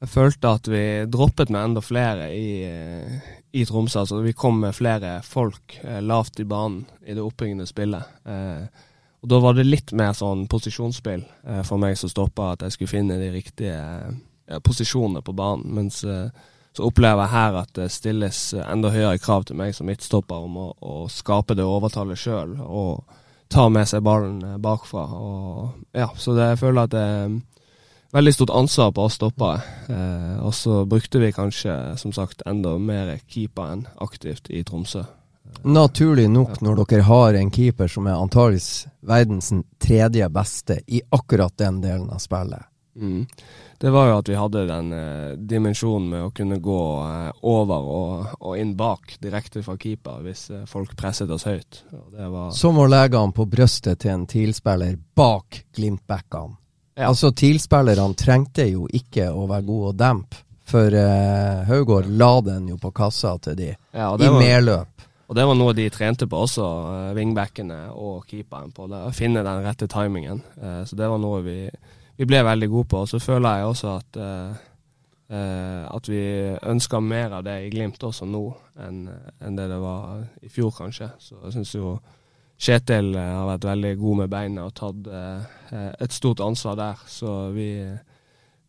[0.00, 4.00] jeg følte at vi droppet med enda flere i, eh, i Tromsø.
[4.00, 8.16] Altså, vi kom med flere folk eh, lavt i banen i det oppbyggende spillet.
[8.24, 8.86] Eh,
[9.20, 12.78] og Da var det litt mer sånn posisjonsspill eh, for meg som stoppa, at jeg
[12.78, 15.68] skulle finne de riktige eh, posisjonene på banen.
[15.76, 16.32] Mens eh,
[16.72, 20.56] så opplever jeg her at det stilles enda høyere krav til meg som midtstopper om
[20.56, 23.18] å, å skape det overtallet sjøl og
[23.50, 25.04] ta med seg ballen bakfra.
[25.16, 27.38] Og, ja, så det, jeg føler at det er
[28.14, 29.62] veldig stort ansvar på oss stoppere.
[29.90, 35.04] Eh, og så brukte vi kanskje, som sagt, enda mer keeper enn aktivt i Tromsø.
[35.66, 39.50] Naturlig nok, når dere har en keeper som er antageligvis verdens
[39.82, 42.68] tredje beste i akkurat den delen av spillet.
[43.00, 43.26] Mm.
[43.80, 47.86] Det var jo at vi hadde den eh, dimensjonen med å kunne gå eh, over
[47.88, 51.78] og, og, inn bak direkte fra keeper hvis eh, folk presset oss høyt.
[52.52, 56.58] Som å legge han på brøstet til en TIL-spiller bak Glimt-backene.
[57.00, 57.08] Ja.
[57.08, 62.66] Altså, TIL-spillerne trengte jo ikke å være gode å dempe, for uh, Haugård la den
[62.74, 65.06] jo på kassa til de, ja, i medløp.
[65.30, 69.46] Og det var noe de trente på også, uh, wingbackene og keeperen, på å finne
[69.46, 70.44] den rette timingen.
[70.60, 71.56] Uh, så det var noe vi,
[72.20, 73.02] vi, ble veldig gode på.
[73.04, 74.20] Og så føler jeg også at
[75.30, 76.20] at vi
[76.66, 78.40] ønsker mer av det i Glimt også nå
[78.82, 79.04] enn,
[79.38, 81.06] en det det var i fjor, kanskje.
[81.22, 81.92] Så jeg syns jo
[82.60, 87.04] Kjetil eh, har vært veldig god med beina og tatt eh, et stort ansvar der.
[87.08, 87.70] Så vi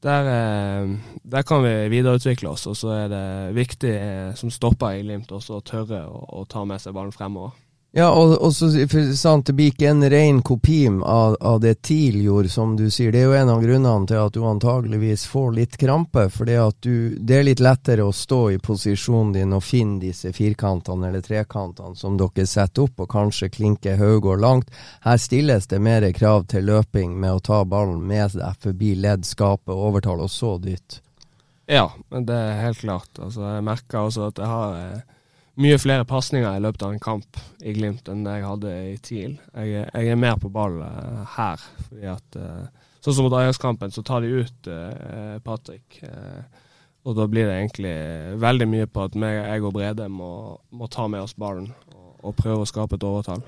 [0.01, 3.25] der, eh, der, kan vi videreutvikle oss, og så er det
[3.57, 3.95] viktig
[4.39, 7.57] som stopper i Glimt også å tørre å, å ta med seg ballen fremover.
[7.93, 8.69] Ja, og, og så
[9.19, 13.11] sant, det blir ikke en ren kopi av, av, det TIL gjorde, som du sier.
[13.11, 16.23] Det er jo en av grunnene til at du antageligvis får litt krampe.
[16.31, 21.25] For det er litt lettere å stå i posisjonen din og finne disse firkantene eller
[21.25, 24.71] trekantene som dere setter opp, og kanskje klinke Haugård langt.
[25.03, 29.27] Her stilles det mer krav til løping med å ta ballen med deg forbi ledd,
[29.27, 31.01] skape overtall, og så dytt.
[31.67, 33.11] Ja, det er helt klart.
[33.19, 35.10] Altså, jeg merker også at jeg har eh,
[35.59, 38.97] mye flere pasninger i løpet av en kamp i Glimt enn det jeg hadde i
[39.03, 39.35] TIL.
[39.55, 41.63] Jeg, jeg er mer på ball uh, her.
[41.87, 45.97] fordi at uh, Sånn som mot Ajax-kampen, så tar de ut uh, Patrick.
[47.01, 47.93] og da blir det egentlig
[48.37, 51.71] veldig mye på at meg, jeg og Brede må, må ta med oss ballen
[52.21, 53.41] og, prøve å skape et overtall.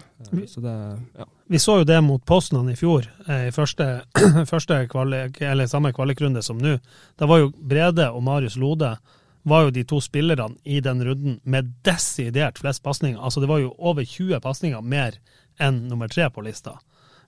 [0.50, 0.74] så det,
[1.20, 1.28] ja.
[1.54, 4.08] Vi så jo det mot Poznan i fjor, i første,
[4.50, 6.80] første kvalik, eller samme kvalikrunde som nå.
[7.13, 8.96] Da var jo Brede og Marius Lode
[9.43, 13.19] var jo de to spillerne i den runden med desidert flest pasninger.
[13.19, 15.19] Altså det var jo over 20 pasninger mer
[15.62, 16.77] enn nummer tre på lista.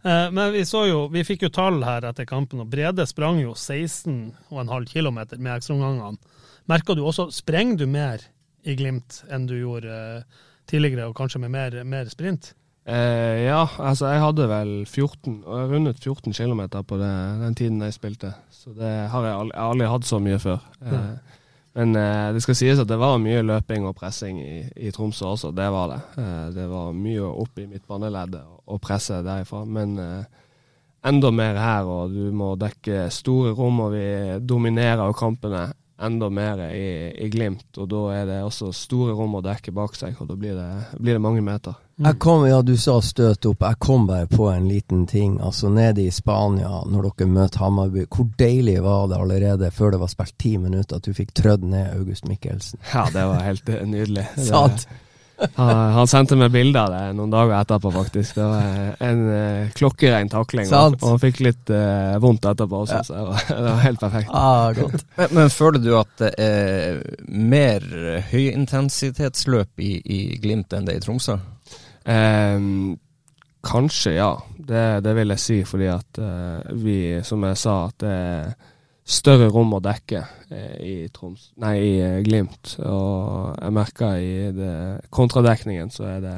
[0.05, 3.41] Eh, men vi så jo, vi fikk jo tall her etter kampen, og Brede sprang
[3.43, 6.35] jo 16,5 km med ekstraomgangene.
[6.71, 8.23] Merker du også Sprenger du mer
[8.65, 12.53] i Glimt enn du gjorde eh, tidligere, og kanskje med mer, mer sprint?
[12.85, 17.57] Eh, ja, altså jeg hadde vel 14, og jeg rundet 14 km på det, den
[17.57, 18.35] tiden jeg spilte.
[18.53, 20.67] Så det har jeg aldri, jeg har aldri hatt så mye før.
[20.85, 21.41] Eh,
[21.75, 25.27] men eh, det skal sies at det var mye løping og pressing i, i Tromsø
[25.33, 25.99] også, det var det.
[26.23, 29.65] Eh, det var mye opp i midtbaneleddet og presse derifra.
[29.67, 30.45] Men eh,
[31.11, 34.05] enda mer her, og du må dekke store rom, og vi
[34.39, 35.67] dominerer kampene
[35.99, 37.67] enda mer i, i Glimt.
[37.75, 40.71] Og da er det også store rom å dekke bak seg, og da blir det,
[40.95, 41.75] blir det mange meter.
[41.95, 43.63] Jeg kom, ja, Du sa støt opp.
[43.63, 45.37] Jeg kom bare på en liten ting.
[45.39, 50.01] Altså Nede i Spania, når dere møter Hammarby, hvor deilig var det allerede før det
[50.03, 52.83] var spilt ti minutter at du fikk trødd ned August Mikkelsen?
[52.91, 54.27] Ja, det var helt eh, nydelig.
[54.43, 54.87] Sant?
[55.55, 58.37] Han, han sendte meg bilde av det noen dager etterpå, faktisk.
[58.37, 61.01] Det var en uh, klokkerein takling, og, Sant.
[61.01, 64.31] og han fikk litt uh, vondt etterpå også, så det var, det var helt perfekt.
[64.31, 65.03] Ah, godt.
[65.17, 67.89] Men, men føler du at det er mer
[68.31, 71.35] høyintensitetsløp i, i Glimt enn det i Tromsø?
[72.05, 72.97] Ehm,
[73.65, 74.31] kanskje, ja.
[74.57, 78.53] Det, det vil jeg si, fordi at eh, vi, som jeg sa, at det er
[79.05, 82.77] større rom å dekke eh, i Troms, nei, i eh, Glimt.
[82.81, 84.75] Og jeg merker i det,
[85.13, 86.37] kontradekningen så er det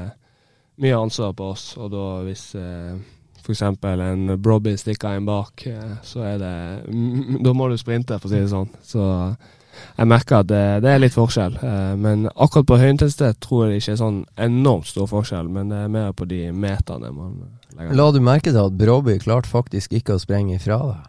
[0.83, 1.69] mye ansvar på oss.
[1.79, 2.97] Og da hvis eh,
[3.43, 3.63] f.eks.
[3.63, 6.55] en Brobby stikker en bak, eh, så er det
[7.43, 8.71] Da må du sprinte, for å si det sånn.
[8.83, 9.05] Så
[9.97, 11.55] jeg merker at det, det er litt forskjell.
[11.57, 15.71] Eh, men akkurat på høyintensitet tror jeg det ikke er sånn enormt stor forskjell, men
[15.73, 17.37] det er mer på de meterne man
[17.77, 21.07] legger La du merke til at Bråby klarte faktisk ikke å sprenge ifra deg?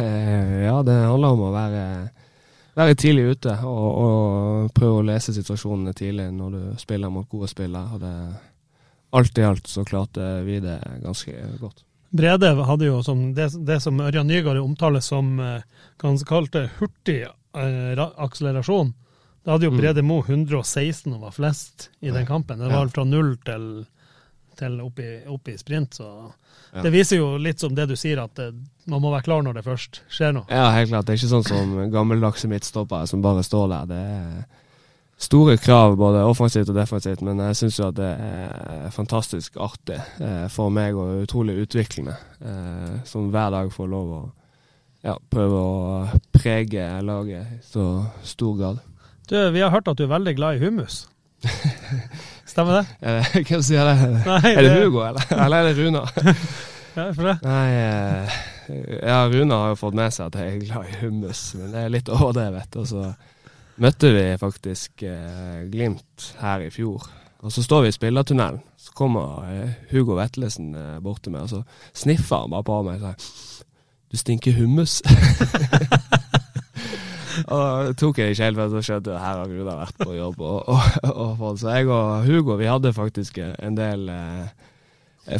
[0.00, 1.84] Eh, Ja, det handler om å være,
[2.78, 7.50] være tidlig ute og, og prøve å lese situasjonene tidlig når du spiller mot gode
[7.52, 7.96] spillere.
[7.96, 8.14] Og det,
[9.16, 11.84] alt i alt så klarte vi det ganske godt.
[12.12, 15.68] Brede hadde jo som det, det som Ørjan Nygaard omtaler som ganske
[16.02, 17.22] hva han kalte hurtig
[17.54, 18.92] eh, akselerasjon.
[19.44, 19.80] Da hadde jo Mm.
[19.80, 22.58] Brede Mo 116 og var flest i den kampen.
[22.58, 23.84] Det var alt fra null til,
[24.56, 25.94] til opp, i, opp i sprint.
[25.98, 26.32] Så
[26.82, 28.52] det viser jo litt som det du sier, at det,
[28.86, 30.46] man må være klar når det først skjer noe.
[30.48, 31.06] Ja, helt klart.
[31.06, 33.90] Det er ikke sånn som gammeldagse midtstoppere som bare står der.
[33.90, 34.44] Det er
[35.22, 39.98] store krav både offensivt og defensivt, men jeg syns jo at det er fantastisk artig
[40.22, 42.14] eh, for meg og utrolig utviklende.
[42.42, 44.22] Eh, som hver dag får lov å
[45.02, 47.86] ja, prøve å prege laget i så
[48.26, 48.82] stor grad.
[49.30, 51.04] Du, vi har hørt at du er veldig glad i hummus.
[52.52, 52.84] Stemmer det?
[53.08, 53.96] Eh, Hvem sier det?
[54.28, 55.26] Nei, Er det Hugo, eller?
[55.44, 56.02] Eller er det Runa?
[56.92, 57.36] Ja, for det?
[57.46, 58.36] Nei, eh,
[59.00, 61.82] ja, Runa har jo fått med seg at jeg er glad i hummus, men det
[61.86, 62.78] er litt overdrevet.
[62.82, 63.06] Og så
[63.82, 67.08] møtte vi faktisk eh, Glimt her i fjor.
[67.42, 68.60] Og så står vi i spillertunnelen.
[68.78, 73.00] Så kommer eh, Hugo Vetlesen bort til meg, og så sniffer han bare på meg
[73.00, 73.66] og sier
[74.12, 74.98] Du stinker hummus.
[77.52, 79.96] og det tok jeg ikke helt, for så skjønte jeg at her har Gruda vært
[80.02, 80.38] på jobb.
[80.44, 80.80] Og, og,
[81.40, 84.44] og, så jeg og Hugo vi hadde faktisk en del eh,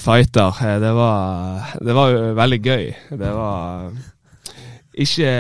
[0.01, 0.57] fighter.
[0.65, 2.87] Eh, Det var, det var veldig gøy.
[3.11, 3.93] Det var
[4.93, 5.31] ikke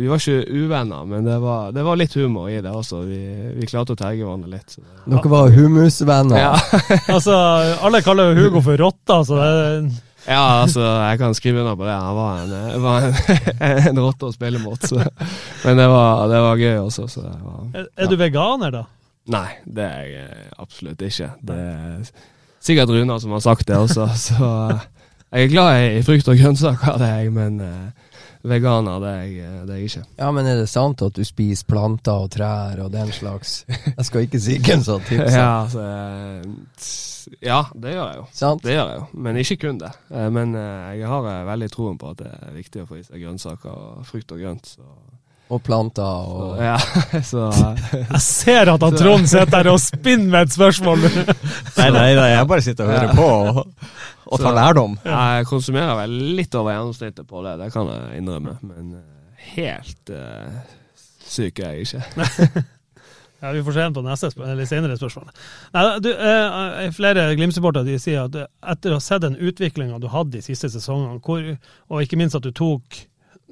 [0.00, 3.02] Vi var ikke uvenner, men det var, det var litt humor i det også.
[3.06, 3.20] Vi,
[3.58, 4.70] vi klarte å terge hverandre litt.
[4.78, 6.38] Så det, Dere var hummusvenner.
[6.38, 6.54] ja.
[7.14, 7.34] Altså,
[7.86, 9.86] alle kaller jo Hugo for rotta, så det er
[10.26, 11.94] ja, altså, jeg kan skrive under på det.
[12.00, 14.80] Han var en, var en, en rotte å spille mot.
[14.80, 15.00] Så.
[15.64, 17.08] Men det var, det var gøy også.
[17.20, 18.84] Var, Er, er du veganer, da?
[19.34, 21.30] Nei, det er jeg absolutt ikke.
[21.48, 22.08] Det er
[22.64, 24.08] sikkert Runa som har sagt det også.
[24.20, 24.48] Så
[25.34, 28.03] jeg er glad i frukt og grønnsaker, det er jeg, men eh,
[28.44, 30.04] veganer det er jeg, det er jeg ikke.
[30.20, 33.62] Ja, men er det sant at du spiser planter og trær og den slags?
[33.68, 35.38] Jeg skal ikke si hvem som tipser.
[35.38, 38.26] Ja, altså, eh, ja, det gjør jeg jo.
[38.36, 38.62] Sant?
[38.66, 39.90] Det gjør jeg jo, men ikke kun det.
[40.12, 43.00] Eh, Men eh, jeg har eh, veldig troen på at det er viktig å få
[43.00, 44.74] i seg grønnsaker og frukt og grønt.
[44.76, 44.84] Så,
[45.54, 46.76] Og planter så og ja,
[47.32, 47.48] så
[47.92, 51.04] Jeg ser at han Trond sitter der og spinner med et spørsmål.
[51.80, 53.64] Nei, nei, nei, jeg bare sitter og hører på og,
[54.26, 54.96] og tar lærdom.
[55.04, 58.56] Jeg konsumerer vel litt over gjennomsnittet på det, det kan jeg innrømme.
[58.64, 60.62] Men eh, helt uh,
[61.24, 62.64] syk er jeg ikke.
[63.44, 65.26] Ja, Vi får se på neste spør eller senere spørsmål.
[65.74, 68.38] Nei, du, eh, flere Glimt-supportere sier at
[68.72, 71.42] etter å ha sett den utviklinga du hadde de siste sesongene, hvor,
[71.92, 73.02] og ikke minst at du tok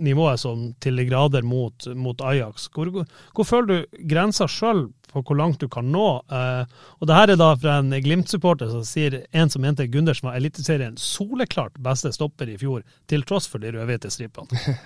[0.00, 2.90] nivået som til de grader mot, mot Ajax, hvor,
[3.35, 6.07] hvor føler du grensa sjøl på hvor langt du kan nå?
[6.33, 6.64] Eh,
[6.98, 10.38] og det her er da fra en Glimt-supporter som sier en som mente Gundersen var
[10.38, 14.64] Eliteserien soleklart beste stopper i fjor, til tross for de rødhvite stripene.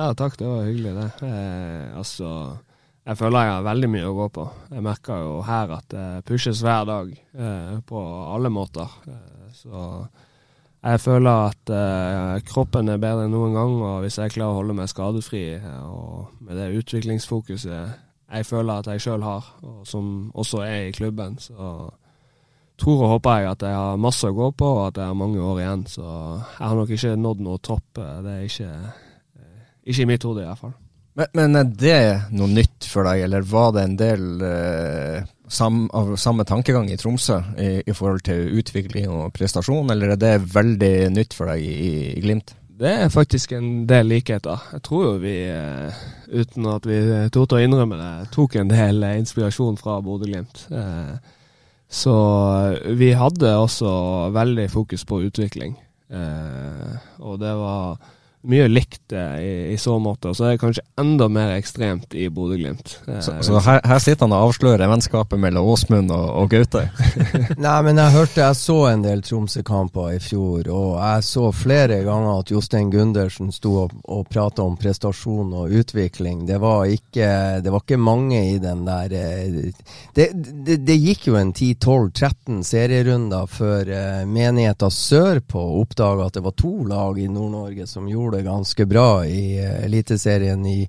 [0.00, 1.26] Ja, takk, det var hyggelig, det.
[1.26, 2.28] Eh, altså,
[3.04, 4.44] jeg føler jeg har veldig mye å gå på.
[4.70, 8.02] Jeg merker jo her at det pushes hver dag, eh, på
[8.36, 8.94] alle måter.
[9.10, 10.06] Eh, så
[10.80, 14.60] jeg føler at eh, kroppen er bedre enn noen gang, og hvis jeg klarer å
[14.62, 15.44] holde meg skadefri
[15.84, 17.98] og med det utviklingsfokuset
[18.30, 21.88] jeg føler at jeg sjøl har, og som også er i klubben, så
[22.80, 25.18] tror og håper jeg at jeg har masse å gå på, og at jeg har
[25.18, 25.82] mange år igjen.
[25.90, 27.88] Så jeg har nok ikke nådd noe topp.
[27.98, 28.70] Det er ikke,
[29.84, 30.76] ikke i mitt hode, i hvert fall.
[31.18, 32.00] Men, men, er det
[32.38, 36.96] noe nytt for deg, eller var det en del eh, sam, av samme tankegang i
[37.00, 41.66] Tromsø i, i, forhold til utvikling og prestasjon, eller er det veldig nytt for deg
[41.66, 42.54] i, i Glimt?
[42.80, 44.62] Det er faktisk en del likheter.
[44.72, 45.98] Jeg tror jo vi, eh,
[46.32, 47.00] uten at vi
[47.34, 50.62] torde å innrømme det, tok en del inspirasjon fra Bodø-Glimt.
[50.72, 51.36] Eh,
[51.90, 52.14] så
[52.96, 53.92] vi hadde også
[54.32, 55.74] veldig fokus på utvikling.
[56.08, 57.98] Eh, og det var
[58.42, 60.30] mye likt i, i, så måte.
[60.30, 62.96] Og så er det kanskje enda mer ekstremt i Bodø-Glimt.
[63.20, 66.86] Så, så her, her, sitter han og avslører vennskapet mellom Åsmund og, og Gaute?
[67.60, 72.00] Nei, men jeg hørte jeg så en del Tromsø-kamper i fjor, og jeg så flere
[72.06, 76.46] ganger at Jostein Gundersen sto og, og prata om prestasjon og utvikling.
[76.48, 77.28] Det var, ikke,
[77.60, 79.70] det var ikke mange i den der eh,
[80.16, 83.90] Det, det, det gikk jo en 10-12-13 serierunder før
[84.26, 88.86] menigheta sørpå oppdaga at det var to lag i Nord-Norge som gjorde gjorde det ganske
[88.86, 90.88] bra i uh, Eliteserien i,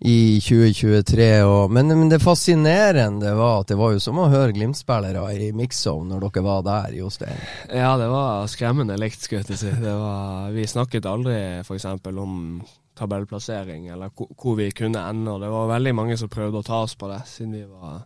[0.00, 1.42] i 2023.
[1.42, 5.52] Og, men, men, det fascinerende var at det var jo som å høre Glimt-spillere i
[5.56, 7.38] mix-zone når dere var der, Jostein.
[7.72, 9.72] Ja, det var skremmende likt, skulle jeg si.
[10.52, 11.86] Vi snakket aldri f.eks.
[12.12, 12.60] om
[12.96, 15.32] tabellplassering eller hvor vi kunne ende.
[15.32, 18.04] og Det var veldig mange som prøvde å ta oss på det, siden vi var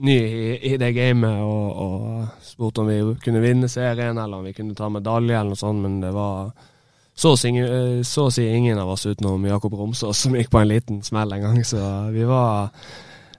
[0.00, 4.46] nye i, i, det gamet og, og spurte om vi kunne vinne serien eller om
[4.48, 6.54] vi kunne ta medalje eller noe sånt, men det var
[7.14, 10.50] så å, si, eh, så å si ingen av oss utenom Jakob Romsås som gikk
[10.52, 11.64] på en liten smell en gang.
[11.64, 11.80] Så
[12.14, 12.70] vi var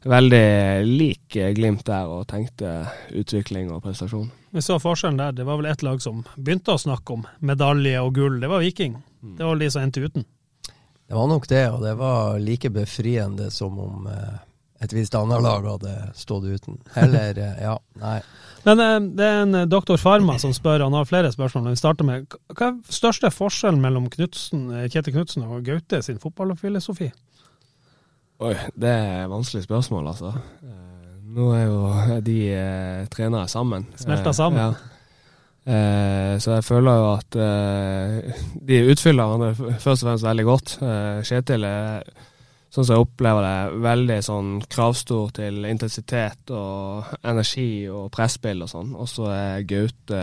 [0.01, 4.29] veldig lik Glimt der og tenkte utvikling og prestasjon.
[4.51, 5.31] Vi så forskjellen der.
[5.31, 8.39] Det var vel ett lag som begynte å snakke om medalje og gull.
[8.41, 8.97] Det var Viking.
[9.21, 9.35] Mm.
[9.37, 10.25] Det var de som endte uten.
[11.07, 14.39] Det var nok det, og det var like befriende som om eh,
[14.81, 16.79] et visst annet lag hadde stått uten.
[16.97, 18.19] Eller, eh, ja, nei.
[18.65, 21.71] Men eh, det er en eh, doktor Farma som spør, han har flere spørsmål.
[21.73, 26.21] Vi starter med, Hva er største forskjellen mellom Knudsen, eh, Kjetil Knutsen og Gaute sin
[26.21, 27.11] fotballfilosofi?
[28.41, 30.33] Oi, det er et vanskelig spørsmål, altså.
[31.31, 33.85] Nå er jo de eh, trenere sammen.
[33.99, 34.73] Smelta sammen.
[34.73, 34.97] Ja.
[35.61, 40.73] Eh, så jeg føler jo at eh, de utfyller hverandre først og fremst veldig godt.
[41.29, 42.09] Kjetil er
[42.71, 48.71] sånn som jeg opplever det, veldig sånn kravstor til intensitet og energi og presspill og
[48.71, 48.93] sånn.
[48.95, 50.21] Og så er Gaute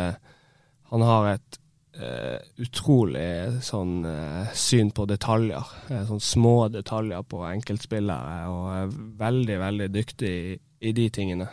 [0.89, 1.59] Han har et
[2.01, 5.75] uh, utrolig sånn uh, syn på detaljer.
[5.91, 10.55] Uh, sånn små detaljer på enkeltspillere, og er veldig, veldig dyktig i,
[10.89, 11.49] i de tingene.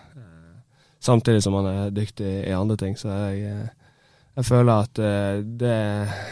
[1.05, 2.95] samtidig som han er dyktig i andre ting.
[2.97, 3.67] Så jeg,
[4.37, 5.03] jeg føler at
[5.45, 5.75] det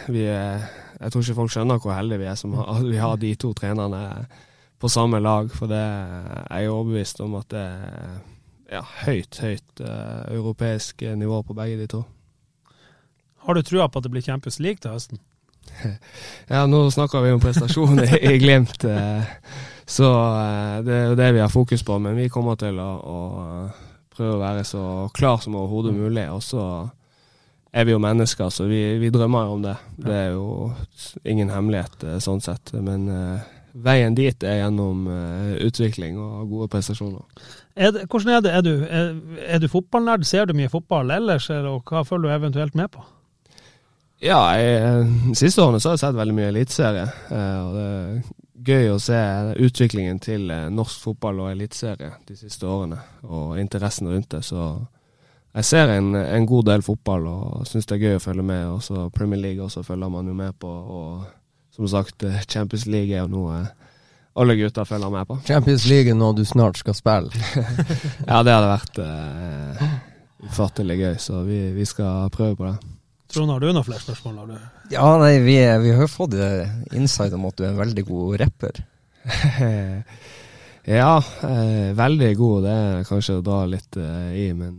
[0.08, 0.64] vi er
[1.04, 3.52] Jeg tror ikke folk skjønner hvor heldige vi er som har, vi har de to
[3.54, 4.02] trenerne
[4.84, 8.16] på samme lag, for det er jeg overbevist om at det er
[8.74, 12.02] ja, høyt, høyt uh, europeisk nivå på begge de to.
[13.46, 15.22] Har du trua på at det blir Champions League til høsten?
[16.52, 19.24] ja, nå snakker vi om prestasjoner i, Glimt, uh,
[19.88, 22.02] så uh, det er jo det vi har fokus på.
[22.04, 23.18] Men vi kommer til å, å
[24.12, 26.28] prøve å være så klar som overhodet mulig.
[26.36, 26.68] Og så
[27.72, 29.80] er vi jo mennesker, så vi, vi drømmer om det.
[29.96, 30.74] Det er jo
[31.24, 32.76] ingen hemmelighet sånn sett.
[32.84, 33.08] Men
[33.74, 37.26] veien dit er gjennom uh, utvikling og gode prestasjoner.
[37.76, 38.54] Er det, hvordan er det?
[38.54, 39.12] Er du, er,
[39.56, 40.26] er du fotballnerd?
[40.30, 43.04] Ser du mye fotball ellers, og hva følger du eventuelt med på?
[44.24, 47.06] Ja, jeg, eh, de siste årene så har jeg sett veldig mye eliteserie.
[47.32, 48.24] Uh, og det er
[48.64, 49.20] gøy å se
[49.66, 54.46] utviklingen til norsk fotball og eliteserie de siste årene, og interessen rundt det.
[54.48, 54.62] Så
[55.54, 58.70] jeg ser en, en god del fotball og syns det er gøy å følge med.
[58.78, 60.70] Også Premier League også følger man jo med på.
[60.70, 61.26] og
[61.74, 63.64] som sagt, eh, Champions League er jo noe
[64.34, 65.38] alle gutter følger med på.
[65.46, 67.30] Champions League er noe du snart skal spille?
[68.30, 69.84] ja, det hadde vært uh,
[70.48, 72.94] ufattelig gøy, så vi, vi, skal prøve på det.
[73.34, 74.40] Trond, har du noen flere spørsmål?
[74.42, 74.88] Har du?
[74.94, 78.42] Ja, nei, vi, vi har fått fått insight om at du er en veldig god
[78.42, 78.82] rapper.
[81.00, 81.14] ja,
[81.50, 82.66] eh, veldig god.
[82.66, 84.76] Det er kanskje å dra litt eh, i, men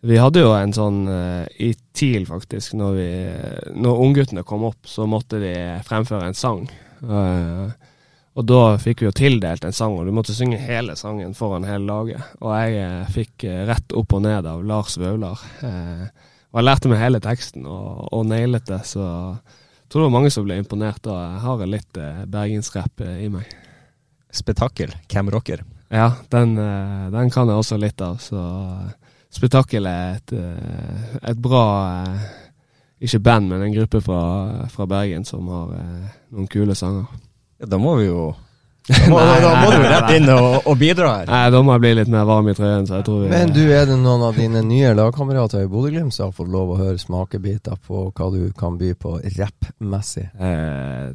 [0.00, 2.76] vi hadde jo en sånn uh, i TIL, faktisk.
[2.78, 3.10] Når, vi,
[3.82, 5.54] når ungguttene kom opp, så måtte de
[5.86, 6.68] fremføre en sang.
[7.02, 7.66] Uh,
[8.38, 11.66] og da fikk vi jo tildelt en sang, og du måtte synge hele sangen foran
[11.66, 12.36] hele laget.
[12.38, 15.42] Og jeg uh, fikk rett opp og ned av Lars Vaular.
[15.66, 20.14] og jeg lærte meg hele teksten og, og nailet det, så jeg tror det var
[20.14, 21.10] mange som ble imponert.
[21.10, 23.50] Og Jeg har litt bergensrapp i meg.
[24.30, 25.64] Spetakkel, Cam Rocker.
[25.90, 28.42] Ja, den, den, kan jeg også litt av, så
[29.34, 31.64] spetakkel er et, eh, et bra
[32.08, 32.28] eh,
[33.06, 34.20] Ikke band, men en gruppe fra,
[34.72, 37.06] fra Bergen som har eh, noen kule sanger.
[37.60, 38.32] Ja, da må vi jo
[38.88, 41.26] Da må, da må du rett inn og, og bidra her.
[41.28, 43.52] Nei, da må jeg bli litt mer varm i trøyen, så jeg tror vi Men
[43.52, 46.78] du, er det noen av dine nye lagkamerater i Bodø-Glimt som har fått lov å
[46.80, 50.24] høre smakebiter på hva du kan by på rappmessig?
[50.40, 51.12] eh,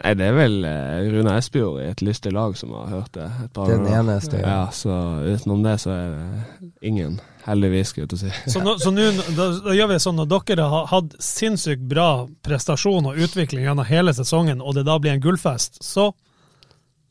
[0.00, 3.26] Nei, det er vel eh, Rune Espejord i et lystig lag som har hørt det
[3.44, 3.98] et par Den ganger.
[4.00, 4.48] eneste, ja.
[4.48, 4.94] Ja, så
[5.28, 7.18] utenom det så er det ingen.
[7.44, 8.52] Heldigvis, skulle jeg til å si.
[8.52, 9.04] Så, nå, så nå,
[9.36, 12.08] da, da gjør vi det sånn når dere har hatt sinnssykt bra
[12.44, 16.10] prestasjon og utvikling gjennom hele sesongen, og det da blir en gullfest, så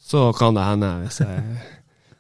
[0.10, 1.60] Så kan det hende, hvis jeg,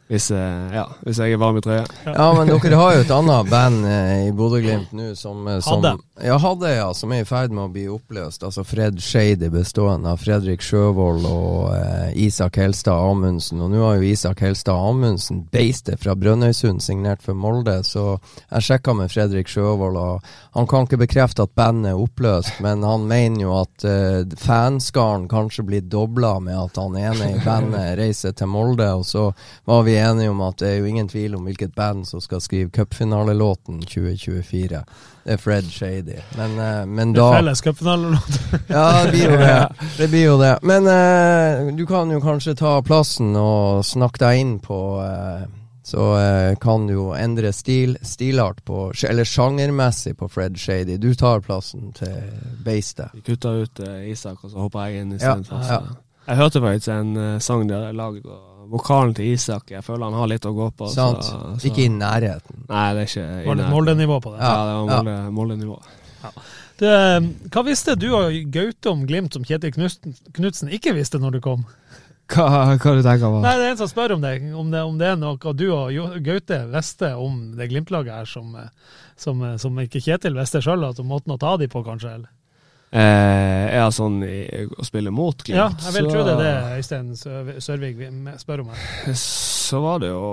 [0.09, 1.83] hvis, jeg- ja, hvis jeg er varm i trøya.
[2.05, 5.83] Ja, men dere har jo et annet band eh, i Bodø-Glimt nå som, eh, som
[5.83, 5.99] Hadde.
[6.25, 6.87] Ja, hadde, ja.
[6.97, 8.41] Som er i ferd med å bli oppløst.
[8.43, 13.61] Altså Fred Shady bestående av Fredrik Sjøvold og eh, Isak Helstad Amundsen.
[13.61, 18.17] Og nå har jo Isak Helstad Amundsen beistet fra Brønnøysund signert for Molde, så
[18.49, 20.25] jeg sjekka med Fredrik Sjøvold, og
[20.57, 25.27] han kan ikke bekrefte at bandet er oppløst, men han mener jo at eh, fanskaren
[25.31, 29.29] kanskje blir dobla med at han ene i bandet reiser til Molde, og så
[29.69, 32.41] var vi enige om at det er jo ingen tvil om hvilket band som skal
[32.41, 34.83] skrive cupfinalelåten 2024.
[35.23, 36.17] Det er Fred Shady.
[36.37, 38.39] Men, eh, men det da er felles cupfinalelåt.
[38.69, 39.87] Ja, det blir jo det.
[39.97, 40.55] Det blir jo det.
[40.63, 45.47] Men uh, du kan jo kanskje ta plassen og snakke deg inn på uh,
[45.89, 50.97] Så eh, kan du jo endre stil, stilart på Eller sjangermessig på Fred Shady.
[50.97, 52.19] Du tar plassen til
[52.65, 53.09] beistet.
[53.13, 55.65] Vi kutta ut eh, Isak, og så hopper jeg inn istedenfor.
[55.65, 55.81] ja.
[55.81, 55.97] ja.
[56.29, 60.29] Jeg hørte faktisk en sang jeg lagde, og vokalen til Isak Jeg føler han har
[60.31, 60.89] litt å gå på.
[60.93, 61.23] Sant?
[61.25, 61.67] Så, så.
[61.69, 62.65] Ikke i nærheten.
[62.69, 63.73] Nei, det er ikke i Var det nærheten.
[63.75, 64.41] Molde-nivå på det.
[64.43, 65.29] Ja, det var Ja.
[65.39, 65.79] Molde-nivå.
[66.23, 66.31] Ja.
[66.79, 66.91] Det,
[67.51, 71.41] hva visste du og Gaute om Glimt som Kjetil Knutsen, Knutsen ikke visste når du
[71.43, 71.65] kom?
[72.29, 72.45] Hva,
[72.77, 73.39] hva du tenker på?
[73.41, 74.35] Nei, det er en som spør om det.
[74.53, 78.53] Om det, om det er noe du og Gaute visste om det Glimt-laget her som,
[78.55, 78.69] eh,
[79.17, 82.13] som, eh, som ikke Kjetil visste sjøl, at måten å ta de på, kanskje?
[82.19, 82.29] Eller?
[82.89, 86.39] Eh, er sånn i, å spille mot Glimt, Ja, jeg vil så, tro det er
[86.41, 87.11] det Øystein
[87.61, 87.91] Sørvig
[88.41, 88.71] spør om.
[88.73, 89.11] her.
[89.13, 90.23] så var det jo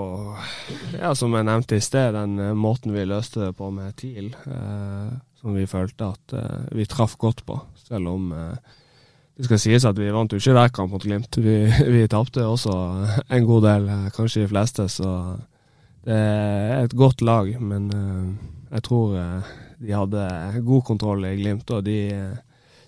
[0.95, 4.31] Ja, som jeg nevnte i sted, den eh, måten vi løste det på med TIL,
[4.33, 7.59] eh, som vi følte at eh, vi traff godt på.
[7.85, 8.73] Selv om eh,
[9.37, 11.37] det skal sies at vi vant jo ikke hver kamp mot Glimt.
[11.37, 11.59] Vi,
[11.93, 12.73] vi tapte også
[13.29, 15.11] en god del, eh, kanskje de fleste, så
[16.09, 17.53] det er et godt lag.
[17.61, 17.91] Men
[18.71, 19.13] jeg tror
[19.77, 20.27] de hadde
[20.65, 21.99] god kontroll i Glimt, og de,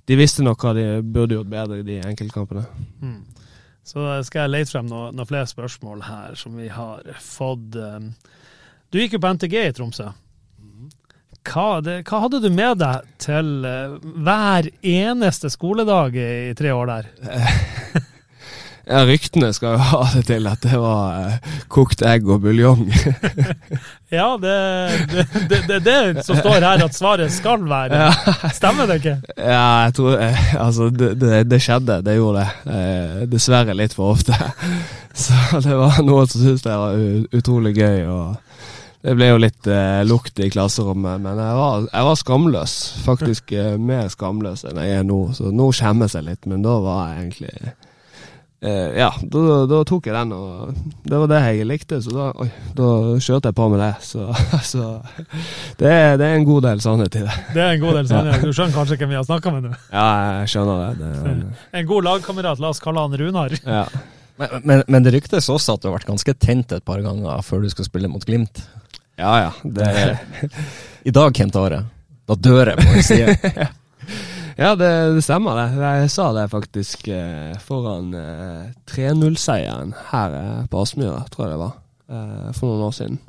[0.10, 2.64] de visste nok hva de burde gjort bedre i de enkeltkampene.
[3.02, 3.20] Mm.
[3.86, 7.78] Så skal jeg lete frem noen noe flere spørsmål her som vi har fått.
[7.78, 8.12] um.
[8.90, 10.10] Du gikk jo på NTG i Tromsø.
[11.50, 13.94] Hva, det, hva hadde du med deg til eh,
[14.26, 17.08] hver eneste skoledag i, i tre år der?
[18.90, 22.88] Ja, ryktene skal jo ha det til at det var eh, kokt egg og buljong.
[24.10, 24.54] Ja, det
[25.14, 28.08] det, det, det, som står her at svaret skal være.
[28.58, 29.12] Stemmer det ikke?
[29.38, 32.00] ja, jeg tror eh, Altså, det, det, det skjedde.
[32.08, 32.74] Det gjorde det.
[32.74, 34.34] Eh, dessverre litt for ofte.
[35.14, 36.98] Så det var noen som syntes det var
[37.38, 38.08] utrolig gøy.
[38.10, 38.50] og
[39.06, 42.74] det ble jo litt eh, lukt i klasserommet, men jeg var, jeg var skamløs.
[43.06, 45.20] Faktisk eh, mer skamløs enn jeg er nå.
[45.38, 47.76] Så nå skjemmes jeg litt, men da var jeg egentlig
[48.62, 50.74] eh, Ja, da, da tok jeg den, og
[51.08, 52.90] det var det jeg likte, så da, oi, da
[53.24, 53.92] kjørte jeg på med det.
[54.06, 54.28] Så,
[54.72, 54.86] så
[55.80, 57.36] det, er, det er en god del sannhet i det.
[57.56, 58.44] Det er en god del sannhet.
[58.44, 59.74] Du skjønner kanskje hvem vi har snakka med nå?
[59.94, 60.08] Ja,
[60.42, 60.94] jeg skjønner det.
[61.02, 61.44] det er,
[61.82, 63.56] En god lagkamerat, la oss kalle han Runar.
[63.64, 63.86] ja.
[64.40, 67.42] Men, men, men det ryktes også at du har vært ganske tent et par ganger
[67.44, 68.62] før du skal spille mot Glimt.
[69.20, 69.50] ja, ja.
[69.64, 69.90] Det,
[71.10, 71.82] I dag, Kent Are,
[72.24, 73.66] da dør jeg på en side.
[74.60, 75.88] Ja, det, det stemmer, det.
[76.04, 81.62] Jeg sa det faktisk eh, foran eh, 3-0-seieren her eh, på Aspmyra, tror jeg det
[81.64, 81.74] var,
[82.12, 83.20] eh, for noen år siden.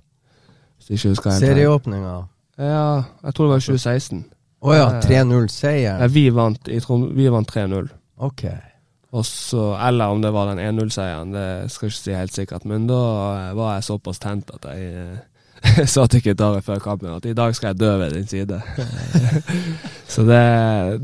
[0.83, 2.17] Serieåpninga.
[2.61, 4.25] Ja, jeg tror det var 2016.
[4.61, 6.03] Å ja, Eh, 3-0-seier.
[6.03, 7.89] Ja, vi vant, vant 3-0.
[8.21, 8.45] Ok.
[9.17, 12.67] Også, eller om det var den 1-0-seieren, det skal jeg ikke si helt sikkert.
[12.69, 13.01] Men da
[13.49, 15.19] eh, var jeg såpass tent at jeg eh,
[15.93, 18.61] sa til Kitare før kampen at i dag skal jeg dø ved din side.
[20.15, 20.43] så det,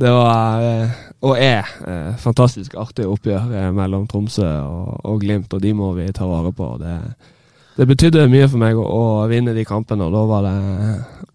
[0.01, 5.53] det var, eh, og er, eh, fantastisk artig oppgjør eh, mellom Tromsø og, og Glimt,
[5.53, 6.71] og de må vi ta vare på.
[6.81, 6.97] Det,
[7.77, 10.55] det betydde mye for meg å, å vinne de kampene, og da var det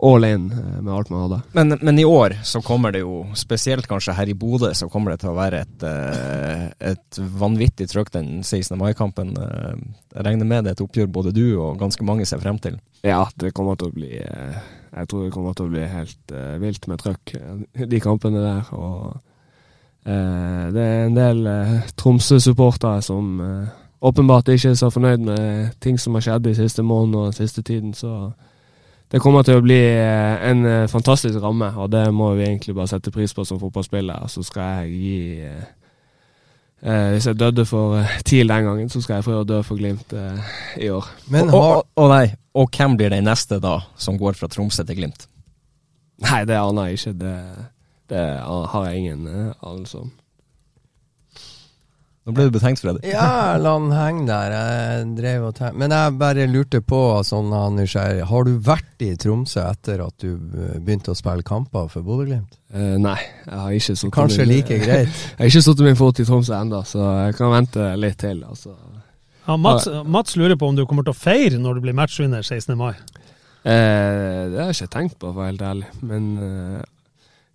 [0.01, 1.37] all in eh, med alt man hadde.
[1.53, 5.13] Men, men i år så kommer det jo, spesielt kanskje her i Bodø, så kommer
[5.13, 6.63] det til å være et, eh,
[6.93, 8.73] et vanvittig trøkk den 16.
[8.81, 9.35] mai-kampen.
[9.37, 9.75] Eh,
[10.15, 12.79] Jeg regner med det er et oppgjør både du og ganske mange ser frem til.
[13.05, 14.57] Ja, det kommer til å bli eh,
[14.91, 18.41] Jeg tror det kommer til å bli helt eh, vilt med trøkk, eh, de kampene
[18.43, 18.73] der.
[18.73, 19.13] Og
[20.09, 23.69] eh, det er en del eh, Tromsø-supportere som eh,
[24.01, 27.37] åpenbart ikke er så fornøyd med ting som har skjedd de siste månedene og den
[27.37, 28.31] siste tiden, så
[29.11, 32.75] det kommer til å bli eh, en eh, fantastisk ramme, og det må vi egentlig
[32.77, 34.27] bare sette pris på som fotballspiller.
[34.31, 35.17] Så skal jeg gi
[35.49, 35.65] eh,
[36.79, 39.81] eh, Hvis jeg døde for TIL den gangen, så skal jeg prøve å dø for
[39.81, 41.11] Glimt eh, i år.
[41.27, 44.47] Men og, har, og, og, nei, og hvem blir den neste da, som går fra
[44.51, 45.27] Tromsø til Glimt?
[46.23, 47.15] Nei, det aner jeg ikke.
[47.19, 47.35] Det,
[48.15, 49.27] det har jeg ingen
[49.59, 50.11] anelse om.
[52.21, 53.01] Nå ble du betenkt, Freddy.
[53.15, 54.53] ja, la han henge der.
[54.53, 59.11] Jeg drev og tenkte Men jeg bare lurte på, sånn nysgjerrig, har du vært i
[59.19, 62.59] Tromsø etter at du eh, begynte å spille kamper for Bodø-Glimt?
[62.71, 63.17] Uh, nei,
[63.47, 65.09] jeg har ikke satt Kanskje min, like greit.
[65.09, 68.45] Jeg har ikke satt min fot i Tromsø ennå, så jeg kan vente litt til.
[68.47, 68.77] Altså.
[69.47, 72.45] Ja, Mats, Mats lurer på om du kommer til å feire når du blir matchvinner
[72.45, 72.77] 16.
[72.77, 72.93] mai.
[73.65, 75.89] Uh, det har jeg ikke tenkt på, for å være helt ærlig.
[76.05, 76.81] Men eh,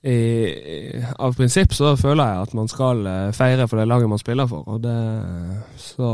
[0.07, 4.23] i, av prinsipp så føler jeg at man skal eh, feire for det laget man
[4.23, 4.63] spiller for.
[4.71, 4.97] Og det,
[5.83, 6.11] så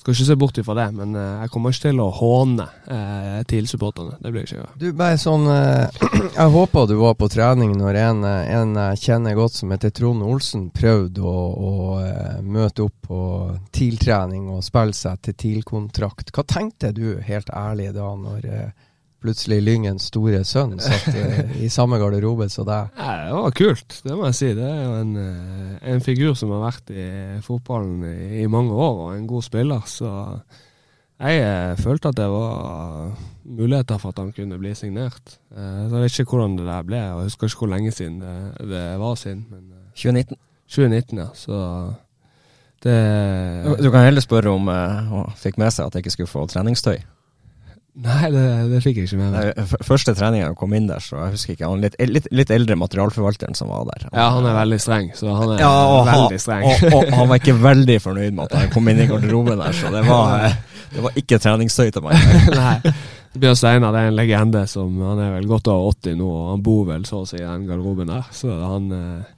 [0.00, 3.40] skal ikke se bort ifra det, men eh, jeg kommer ikke til å håne eh,
[3.50, 4.16] TIL-supporterne.
[4.22, 4.76] Det blir ikke gjøre.
[4.80, 5.98] Du, bare sånn eh,
[6.38, 9.92] Jeg håper du var på trening når en, eh, en jeg kjenner godt som heter
[9.92, 11.72] Trond Olsen, prøvde å, å
[12.46, 13.20] møte opp på
[13.76, 16.32] TIL-trening og spille seg til TIL-kontrakt.
[16.32, 18.88] Hva tenkte du helt ærlig da, når eh,
[19.20, 22.90] plutselig Lyngens store sønn satt i, i samme garderobe som deg?
[23.30, 24.48] Det var kult, det må jeg si.
[24.58, 27.06] Det er jo en, eh, en figur som har vært i
[27.44, 29.86] fotballen i, i mange år, og en god spiller.
[29.86, 30.10] Så
[31.20, 33.14] jeg eh, følte at det var
[33.44, 35.38] muligheter for at han kunne bli signert.
[35.52, 37.92] Eh, så jeg vet ikke hvordan det der ble, og jeg husker ikke hvor lenge
[37.92, 38.36] siden det,
[38.72, 39.44] det var siden.
[39.50, 40.40] Men eh, 2019.
[40.70, 41.28] 2019, ja.
[41.34, 41.60] Så
[42.82, 46.32] det Du, kan heller spørre om eh, han fikk med seg at jeg ikke skulle
[46.32, 46.98] få treningstøy.
[48.00, 49.72] Nei, det, det fikk jeg ikke med meg.
[49.82, 53.56] Første treninga kom inn der, så jeg husker ikke Han litt, litt, litt eldre materialforvalteren
[53.58, 54.06] som var der.
[54.14, 56.66] Ja, han er veldig streng, så han er Ja, og, han, veldig streng.
[56.68, 59.74] og, og han var ikke veldig fornøyd med at jeg kom inn i garderoben der,
[59.76, 60.46] så det var,
[60.94, 62.30] det var ikke treningstøy til meg.
[62.60, 62.94] Nei.
[63.40, 66.64] Bjørn Steinar er en legende som Han er vel godt over 80 nå, og han
[66.66, 68.26] bor vel så å si i den garderoben der.
[68.34, 69.36] Så han, eh,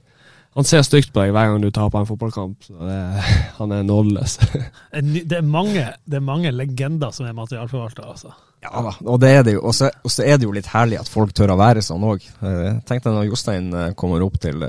[0.53, 2.65] han ser stygt på deg hver gang du taper en fotballkamp.
[2.67, 2.97] Så det,
[3.59, 4.39] han er nådeløs.
[5.23, 8.33] Det er mange, det er mange legender som er materialforvaltere, altså.
[8.63, 9.63] Ja da, og det er det jo.
[9.67, 12.05] Og så og så er det jo litt herlig at folk tør å være sånn
[12.07, 12.23] òg.
[12.87, 14.63] Tenk deg når Jostein eh, kommer opp til,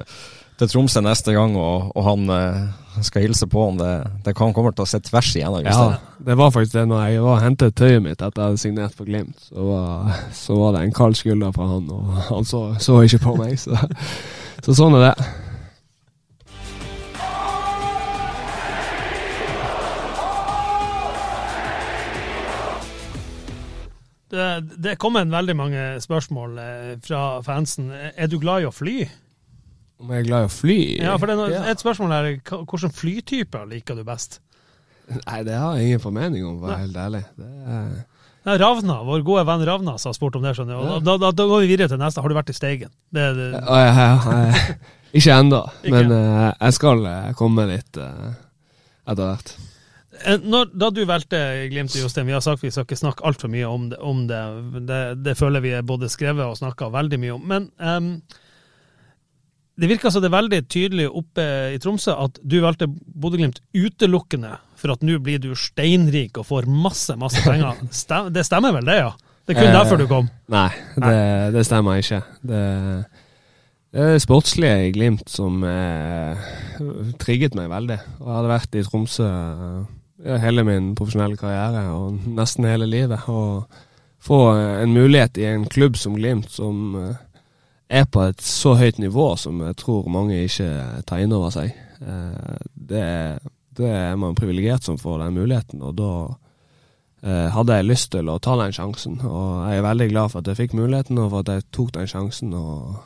[0.58, 2.58] til Tromsø neste gang, og, og han eh,
[3.06, 3.78] skal hilse på han.
[3.78, 3.92] Det,
[4.26, 5.86] det kan komme til å se tvers igjennom Ja,
[6.26, 9.10] det var faktisk det når jeg var hentet tøyet mitt etter jeg hadde signert for
[9.10, 9.48] Glimt.
[9.52, 13.22] Så var, så var det en kald skulder fra han, og han så, så ikke
[13.28, 13.56] på meg.
[13.62, 13.78] Så,
[14.64, 15.32] så sånn er det.
[24.34, 27.92] Det, er kom en veldig mange spørsmål eh, fra fansen.
[27.92, 29.04] Er du glad i å fly?
[30.02, 30.78] Om jeg er glad i å fly?
[30.98, 34.40] Ja, for det er et spørsmål er Hvilken hvilke flytyper liker du best?
[35.12, 37.22] Nei, det har jeg ingen formening om, for å være helt ærlig.
[37.38, 37.94] Det er...
[38.44, 40.52] Nei, Ravna, vår gode venn Ravna, som har spurt om det.
[40.56, 40.76] skjønner.
[40.76, 42.20] Og da, da, da går vi videre til neste.
[42.20, 42.92] Har du vært i Steigen?
[43.14, 44.08] Det, det, ja, ja,
[44.44, 44.74] ja.
[45.14, 45.60] Ikke ennå,
[45.94, 48.34] men uh, jeg skal eh, komme litt uh,
[49.06, 49.54] etter hvert.
[50.22, 51.40] Eh, Når, da du valgte
[51.72, 53.98] Glimt, og Jostein, vi har sagt vi skal ikke snakke altfor mye om det.
[53.98, 54.40] Om det.
[54.88, 57.46] Det, det føler vi er både skrevet og snakka veldig mye om.
[57.50, 58.10] Men um,
[59.80, 61.44] det virker som det er veldig tydelig oppe
[61.74, 66.68] i Tromsø at du valgte Bodø-Glimt utelukkende for at nå blir du steinrik og får
[66.70, 67.80] masse, masse penger.
[68.04, 69.12] Stem, det stemmer vel det, ja?
[69.44, 70.30] Det er kun Eh, derfor du kom?
[70.52, 71.18] Nei, det,
[71.56, 72.22] det stemmer ikke.
[72.46, 72.60] Det,
[73.92, 76.46] det er det sportslige i Glimt som eh,
[77.20, 77.98] trigget meg veldig.
[78.22, 79.82] Og jeg hadde vært i Tromsø eh,
[80.24, 83.26] hele min profesjonelle karriere og nesten hele livet.
[83.28, 83.66] Og
[84.24, 87.16] få eh, en mulighet i en klubb som Glimt, som eh,
[87.88, 90.70] er på et så høyt nivå som jeg tror mange ikke
[91.06, 91.74] tar inn over seg.
[92.00, 93.04] Eh, det,
[93.76, 96.14] det er man privilegert som får den muligheten, og da
[97.24, 99.14] hadde jeg lyst til å ta den sjansen.
[99.24, 101.94] Og jeg er veldig glad for at jeg fikk muligheten, og for at jeg tok
[101.94, 102.50] den sjansen.
[102.52, 102.98] og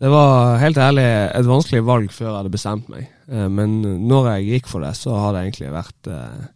[0.00, 4.32] det var helt ærlig et vanskelig valg før jeg hadde bestemt meg, Eh, men når
[4.34, 6.48] jeg gikk for det, så har det egentlig vært eh,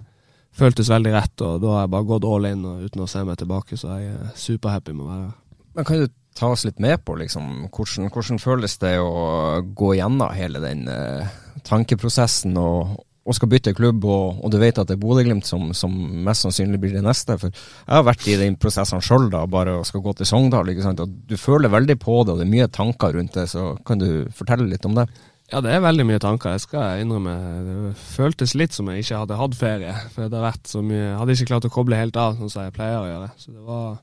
[0.54, 3.40] Føltes veldig rett, og da har jeg bare gått all in uten å se meg
[3.40, 5.32] tilbake, så jeg er superhappy med å være her.
[5.74, 9.24] Men kan du ta oss litt med på liksom, hvordan, hvordan føles det å
[9.66, 11.34] gå gjennom hele den eh,
[11.66, 15.70] tankeprosessen og, og skal bytte klubb, og, og du vet at det er Bodø-Glimt som,
[15.76, 15.92] som
[16.26, 17.38] mest sannsynlig blir det neste.
[17.40, 20.68] For jeg har vært i den prosessen sjøl, da, bare og skal gå til Sogndal.
[20.68, 21.00] ikke sant?
[21.00, 23.46] Og du føler veldig på det, og det er mye tanker rundt det.
[23.52, 25.08] Så kan du fortelle litt om det?
[25.52, 27.32] Ja, det er veldig mye tanker, jeg skal innrømme.
[27.64, 29.96] Det føltes litt som jeg ikke hadde hatt ferie.
[30.12, 32.52] For det har vært så mye Jeg hadde ikke klart å koble helt av, sånn
[32.52, 33.32] som jeg pleier å gjøre.
[33.40, 33.98] Så det var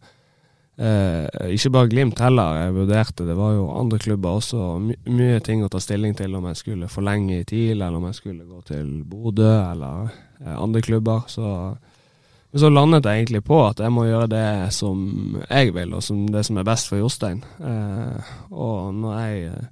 [0.81, 4.65] eh, ikke bare Glimt heller jeg vurderte, det var jo andre klubber også.
[4.81, 8.07] My mye ting å ta stilling til om jeg skulle forlenge i TIL, eller om
[8.09, 10.11] jeg skulle gå til Bodø, eller
[10.41, 11.27] eh, andre klubber.
[11.31, 11.75] Så
[12.51, 16.03] Men så landet jeg egentlig på at jeg må gjøre det som jeg vil, og
[16.03, 17.43] som det som er best for Jostein.
[17.63, 19.69] Eh, og når jeg eh,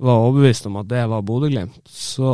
[0.00, 2.32] var overbevist om at det var Bodø-Glimt, så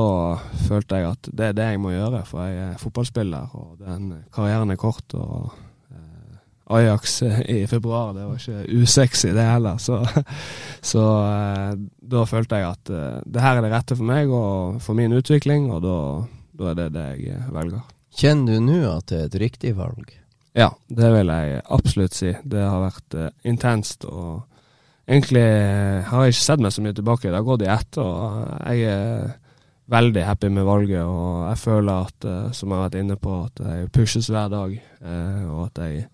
[0.69, 4.13] følte jeg at det er det jeg må gjøre, for jeg er fotballspiller, og den
[4.33, 5.15] karrieren er kort.
[5.15, 5.53] og
[6.67, 9.79] Ajax i februar, det var ikke usexy det heller.
[9.79, 10.01] Så,
[10.93, 14.81] så eh, da følte jeg at eh, det her er det rette for meg og
[14.83, 15.99] for min utvikling, og da,
[16.59, 17.87] da er det det jeg velger.
[18.17, 20.11] Kjenner du nå at det er et riktig valg?
[20.57, 22.33] Ja, det vil jeg absolutt si.
[22.43, 24.07] Det har vært intenst.
[24.09, 24.47] og
[25.07, 25.43] Egentlig
[26.09, 27.29] har jeg ikke sett meg så mye tilbake.
[27.29, 27.99] Det har gått i ett.
[28.01, 29.35] og Jeg er
[29.93, 31.03] veldig happy med valget.
[31.05, 34.79] og Jeg føler at, som jeg har vært inne på, at jeg pushes hver dag.
[35.53, 36.07] Og at jeg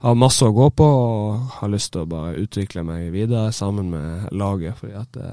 [0.00, 3.90] har masse å gå på og har lyst til å bare utvikle meg videre sammen
[3.92, 4.78] med laget.
[4.78, 5.26] fordi at det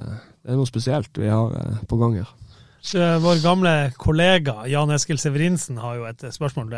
[0.47, 1.55] er noe spesielt vi har
[1.87, 2.33] på gang her.
[3.23, 6.75] Vår gamle kollega Jan Eskil Severinsen har jo et spørsmål.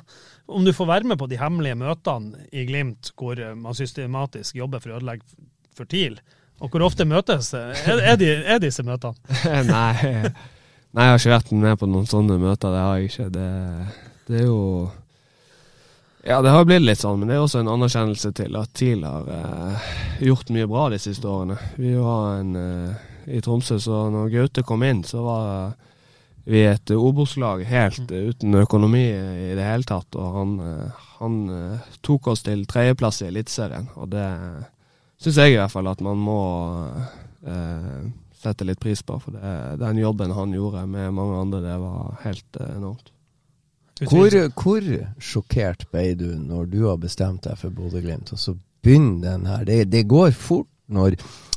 [0.54, 4.82] Om du får være med på de hemmelige møtene i Glimt hvor man systematisk jobber
[4.82, 5.26] for å ødelegge
[5.74, 6.18] for TIL,
[6.62, 9.18] og hvor ofte møtes er, er, de, er disse møtene?
[9.72, 9.94] nei,
[10.94, 12.74] nei, jeg har ikke vært med på noen sånne møter.
[12.74, 13.30] Det har jeg ikke.
[13.34, 13.48] Det,
[14.28, 14.60] det er jo
[16.26, 19.04] ja, det har blitt litt sånn, men det er også en anerkjennelse til at TIL
[19.06, 19.88] har eh,
[20.28, 21.58] gjort mye bra de siste årene.
[21.76, 25.46] Vi var en eh, i Tromsø, så når Gaute kom inn, så var
[26.44, 28.28] vi et Obos-lag helt mm.
[28.30, 30.18] uten økonomi i det hele tatt.
[30.20, 30.50] Og han,
[31.22, 31.38] han
[32.04, 34.26] tok oss til tredjeplass i Eliteserien, og det
[35.24, 36.40] syns jeg i hvert fall at man må
[37.48, 38.04] eh,
[38.44, 39.18] sette litt pris på.
[39.22, 43.13] For det, den jobben han gjorde med mange andre, det var helt eh, enormt.
[44.10, 44.82] Hvor, hvor,
[45.22, 48.52] sjokkert ble du når du har bestemt deg for Bodø-Glimt, og så
[48.84, 49.62] begynner den her?
[49.68, 51.10] Det, det går fort når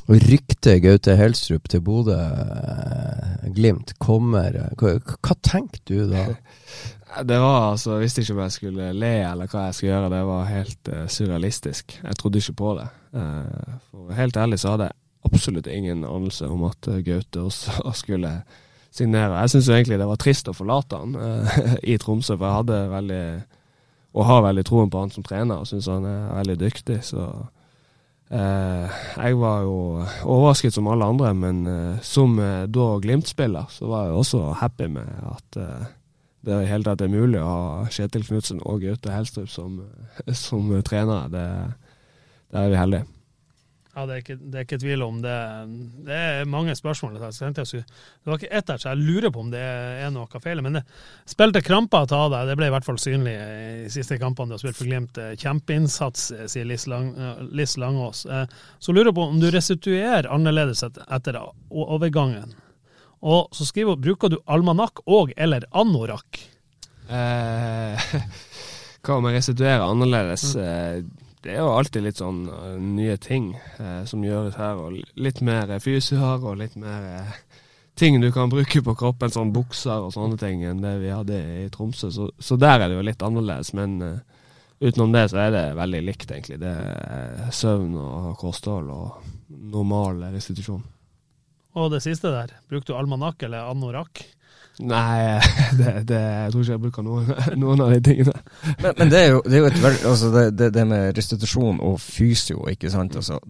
[0.08, 4.52] ryktet Gaute Helstrup til Bodø-Glimt eh, kommer.
[4.80, 6.22] Hva, hva tenkte du da?
[7.24, 10.10] Det var altså, Jeg visste ikke om jeg skulle le eller hva jeg skulle gjøre.
[10.12, 12.00] Det var helt uh, surrealistisk.
[12.04, 12.88] Jeg trodde ikke på det.
[13.16, 17.70] Uh, for Helt ærlig så hadde jeg absolutt ingen anelse om at uh, Gaute også
[18.02, 18.30] skulle
[18.98, 19.44] signere.
[19.44, 21.14] Jeg syns egentlig det var trist å forlate han
[21.82, 23.22] i Tromsø, for jeg hadde veldig
[24.18, 26.96] og har veldig troen på han som trener og syns han er veldig dyktig.
[27.06, 27.28] så
[28.28, 29.76] Eh, jeg var jo
[30.28, 34.88] overrasket som alle andre, men eh, som eh, da Glimt-spiller, så var jeg også happy
[34.92, 35.60] med at
[36.44, 39.80] det i hele tatt er mulig å ha Kjetil Knutsen og Gaute Helstrup som,
[40.46, 41.32] som trenere.
[41.32, 41.46] Det,
[42.52, 43.17] der er vi heldige.
[43.98, 45.36] Ja, det er, ikke, det er ikke tvil om det.
[46.06, 47.16] Det er mange spørsmål.
[47.18, 47.22] Det
[48.30, 50.62] var ikke ett der, så jeg lurer på om det er noe feil.
[50.62, 50.84] Men det
[51.26, 54.62] spilte kramper ta deg, det ble i hvert fall synlig i siste kampene du har
[54.62, 55.18] spilt for Glimt.
[55.42, 57.10] Kjempeinnsats, sier Liss, Lang,
[57.50, 58.22] Liss Langås.
[58.30, 58.46] Eh,
[58.78, 62.54] så lurer jeg på om du restituerer annerledes etter overgangen.
[63.18, 66.44] Og så skriver hun bruker du almanakk og eller anorakk?
[67.10, 68.12] Eh,
[69.02, 70.52] hva om jeg restituerer annerledes?
[70.54, 71.16] Mm.
[71.38, 74.98] Eh, det er jo alltid litt sånn uh, nye ting uh, som gjøres her, og
[75.14, 77.32] litt mer fysioer og litt mer uh,
[77.94, 81.38] ting du kan bruke på kroppen, sånn bukser og sånne ting, enn det vi hadde
[81.64, 82.10] i Tromsø.
[82.10, 83.98] Så, så der er det jo litt annerledes, men
[84.78, 86.60] utenom det så er det veldig likt, egentlig.
[86.62, 90.84] Det er søvn og kosthold og normal restitusjon.
[91.74, 94.22] Og det siste der, brukte du almanakk eller anorakk?
[94.78, 95.40] Nei,
[95.78, 97.30] det, det, jeg tror ikke jeg bruker noen,
[97.62, 98.34] noen av de tingene.
[98.78, 101.80] Men, men, det er jo, det er jo et veld, altså det, det, med restitusjon
[101.84, 103.18] og fysio, ikke sant.
[103.18, 103.40] Altså,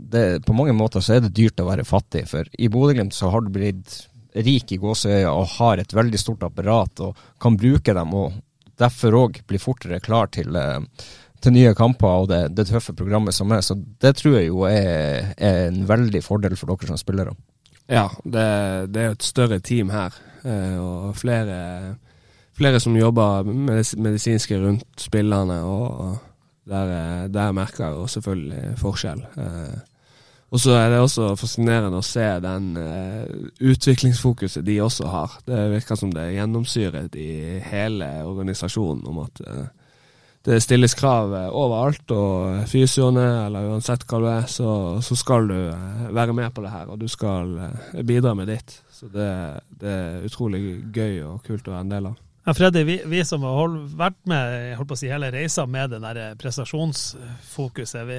[0.44, 3.44] på mange måter så er det dyrt å være fattig, for i Bodø-Glimt så har
[3.44, 4.00] du blitt
[4.38, 8.38] rik i gåseøya og har et veldig stort apparat og kan bruke dem, og
[8.78, 10.80] derfor òg blir fortere klar til, eh,
[11.42, 13.60] til nye kamper og det, tøffe programmet som er.
[13.64, 17.34] Så det tror jeg jo er, er en veldig fordel for dere som spillere.
[17.88, 18.46] Ja, det,
[18.92, 20.14] det er et større team her.
[20.44, 21.96] Eh, og flere,
[22.56, 25.62] flere som jobber medisinske rundt spillerne.
[25.62, 26.18] og
[26.68, 29.24] der, eh, der merker jeg jo selvfølgelig forskjell.
[29.38, 29.78] Eh,
[30.50, 32.70] og så er det også fascinerende å se den
[33.60, 35.34] utviklingsfokuset de også har.
[35.44, 39.42] Det virker som det er gjennomsyret i hele organisasjonen om at
[40.46, 44.70] det stilles krav overalt, og fysioene, eller uansett hva du er, så,
[45.04, 45.58] så, skal du
[46.14, 47.56] være med på det her, og du skal
[48.06, 48.78] bidra med ditt.
[48.94, 49.28] Så det,
[49.80, 50.62] det, er utrolig
[50.94, 52.16] gøy og kult å være en del av.
[52.48, 55.66] Ja, Freddy, vi, vi som har hold, vært med holdt på å si, hele reisa
[55.68, 58.16] med det der prestasjonsfokuset vi,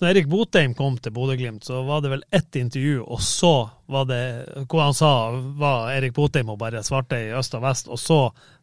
[0.00, 3.52] Når Erik Botheim kom til Bodø-Glimt, så var det vel ett intervju, og så
[3.86, 4.22] var det
[4.64, 5.12] hvor han sa
[5.60, 8.18] var Erik Botheim og bare svarte i øst og vest, og så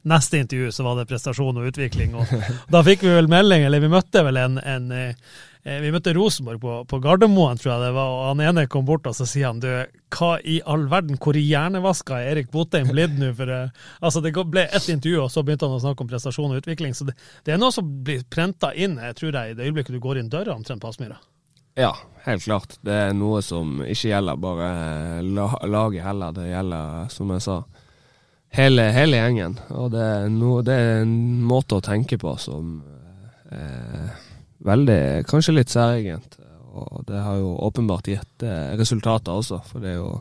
[0.06, 2.16] neste intervju så var det prestasjon og utvikling.
[2.16, 2.32] og
[2.74, 4.94] Da fikk vi vel melding, eller vi møtte vel en, en
[5.66, 8.86] Eh, vi møtte Rosenborg på, på, Gardermoen, tror jeg det var, og han ene kom
[8.86, 9.70] bort og så sier han du,
[10.14, 13.32] hva i all verden, hvor hjernevaska er Erik Botheim blitt nå?
[13.34, 16.54] For uh, altså, det ble ett intervju, og så begynte han å snakke om prestasjon
[16.54, 16.94] og utvikling.
[16.94, 17.16] Så det,
[17.48, 20.22] det er noe som blir prenta inn, jeg tror jeg, i det øyeblikket du går
[20.22, 21.18] inn døra omtrent på Aspmyra.
[21.76, 21.96] Ja,
[22.28, 22.78] helt klart.
[22.86, 24.70] Det er noe som ikke gjelder bare
[25.26, 26.38] laget heller.
[26.38, 27.58] Det gjelder, som jeg sa,
[28.56, 29.58] hele, hele gjengen.
[29.76, 32.80] Og det er, no, det er, en måte å tenke på som
[33.52, 34.16] er
[34.66, 35.00] veldig
[35.30, 36.40] Kanskje litt særegent.
[36.76, 40.18] Og det har jo åpenbart gitt eh, resultater også, for det er jo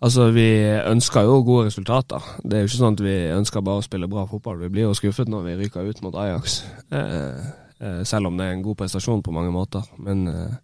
[0.00, 2.24] Altså, vi ønsker jo gode resultater.
[2.40, 4.56] Det er jo ikke sånn at vi ønsker bare å spille bra fotball.
[4.62, 6.62] Vi blir jo skuffet når vi ryker ut mot Ajax.
[6.88, 7.50] Eh,
[7.84, 9.84] eh, selv om det er en god prestasjon på mange måter.
[10.00, 10.54] Men eh,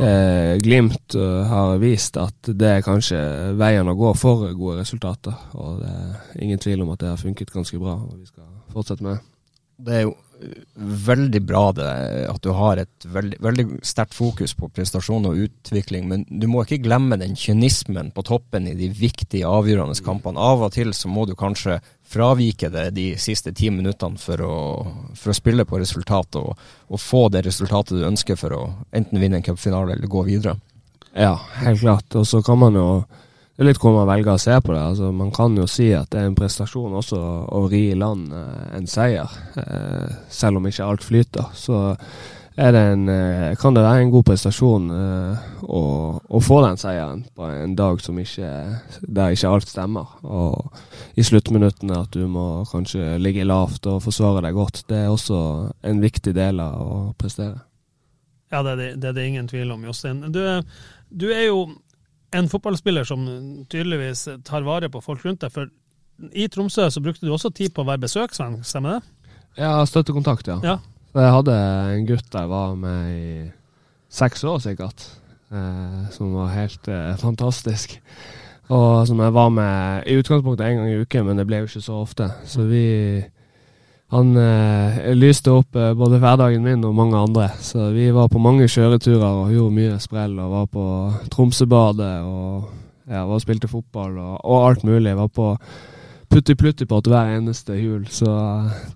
[0.00, 3.18] eh Glimt eh, har vist at det er kanskje
[3.58, 5.34] veien å gå for gode resultater.
[5.54, 8.48] Og det er ingen tvil om at det har funket ganske bra, og vi skal
[8.74, 9.94] fortsette med det.
[9.94, 10.14] Er jo
[10.74, 11.86] veldig bra det,
[12.28, 16.64] at du har et veldig, veldig sterkt fokus på prestasjon og utvikling, men du må
[16.64, 20.40] ikke glemme den kynismen på toppen i de viktige, avgjørende kampene.
[20.40, 24.56] Av og til så må du kanskje fravike det de siste ti minuttene for å,
[25.16, 26.54] for å spille på resultat og,
[26.88, 28.62] og, få det resultatet du ønsker for å
[28.94, 30.58] enten vinne en cupfinale eller gå videre.
[31.14, 32.14] Ja, helt klart.
[32.18, 32.88] Og så kan man jo
[33.54, 34.80] det er litt hvor man velger å se på det.
[34.82, 37.18] Altså, man kan jo si at det er en prestasjon også
[37.54, 41.52] å ri i land eh, en seier, eh, selv om ikke alt flyter.
[41.54, 41.78] Så
[42.56, 45.82] en, eh, kan det være en god prestasjon eh, å,
[46.22, 48.50] å, få den seieren på en dag som ikke,
[49.02, 50.12] der ikke alt stemmer.
[50.22, 54.84] Og i sluttminuttene at du må kanskje ligge lavt og forsvare deg godt.
[54.90, 55.38] Det er også
[55.82, 57.58] en viktig del av å prestere.
[58.54, 60.22] Ja, det er det, det, er det ingen tvil om, Jostein.
[60.30, 60.44] Du,
[61.10, 61.66] du er jo
[62.34, 63.26] en fotballspiller som
[63.70, 65.50] tydeligvis tar vare på folk rundt deg.
[65.54, 65.70] For
[66.30, 69.14] i Tromsø så brukte du også tid på å være besøksvenn, stemmer det?
[69.58, 70.58] Ja, støttekontakt, ja.
[70.62, 70.78] ja.
[71.14, 71.58] Så jeg hadde
[71.94, 73.28] en gutt jeg var med i
[74.10, 75.04] seks år, sikkert.
[75.54, 77.94] Eh, som var helt eh, fantastisk.
[78.74, 81.68] Og som jeg var med i utgangspunktet en gang i uken, men det ble jo
[81.70, 82.26] ikke så ofte.
[82.50, 82.82] Så vi
[84.14, 87.48] han eh, lyste opp eh, både hverdagen min og mange andre.
[87.62, 90.36] Så vi var på mange kjøreturer og gjorde mye sprell.
[90.38, 90.84] Og var på
[91.32, 92.68] Tromsøbadet og
[93.06, 95.08] ja, var og spilte fotball og, og, alt mulig.
[95.10, 95.48] Jeg var på
[96.34, 98.08] Putti Pluttipott hver eneste jul.
[98.10, 98.26] Så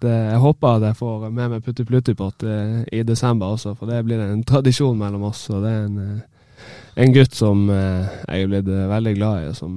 [0.03, 3.86] det, jeg håper at jeg får med meg Putti Pluttipott eh, i desember også, for
[3.86, 5.45] det blir en tradisjon mellom oss.
[5.55, 6.62] Og det er en, eh,
[7.05, 9.76] en gutt som eh, jeg er blitt veldig glad i, og som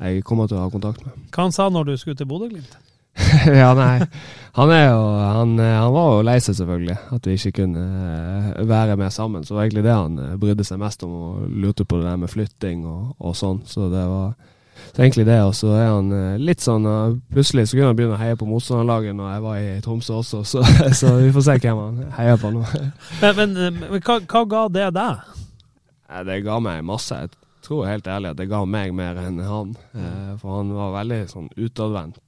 [0.00, 1.14] jeg kommer til å ha kontakt med.
[1.30, 2.74] Hva han sa når du skulle til Bodø-Glimt?
[3.62, 4.02] ja, nei.
[4.56, 7.84] Han, jo, han, han, var jo lei seg, selvfølgelig, at vi ikke kunne
[8.66, 9.44] være med sammen.
[9.44, 12.18] Så det var egentlig det han brydde seg mest om, og lurte på det der
[12.24, 13.62] med flytting og, og sånn.
[13.70, 14.32] Så det var
[14.90, 15.38] så egentlig det.
[15.46, 16.88] Og så er han eh, litt sånn
[17.32, 20.42] Plutselig så kunne han begynne å heie på motstanderlaget når jeg var i Tromsø også,
[20.48, 20.64] så,
[21.00, 22.64] så, vi får se hvem han heier på nå.
[23.22, 25.38] men, men, men hva, hva, ga det deg?
[26.28, 27.16] Det ga meg masse.
[27.16, 27.32] Jeg
[27.64, 29.76] tror helt ærlig at det ga meg mer enn han.
[30.42, 32.20] For han var veldig sånn utadvendt.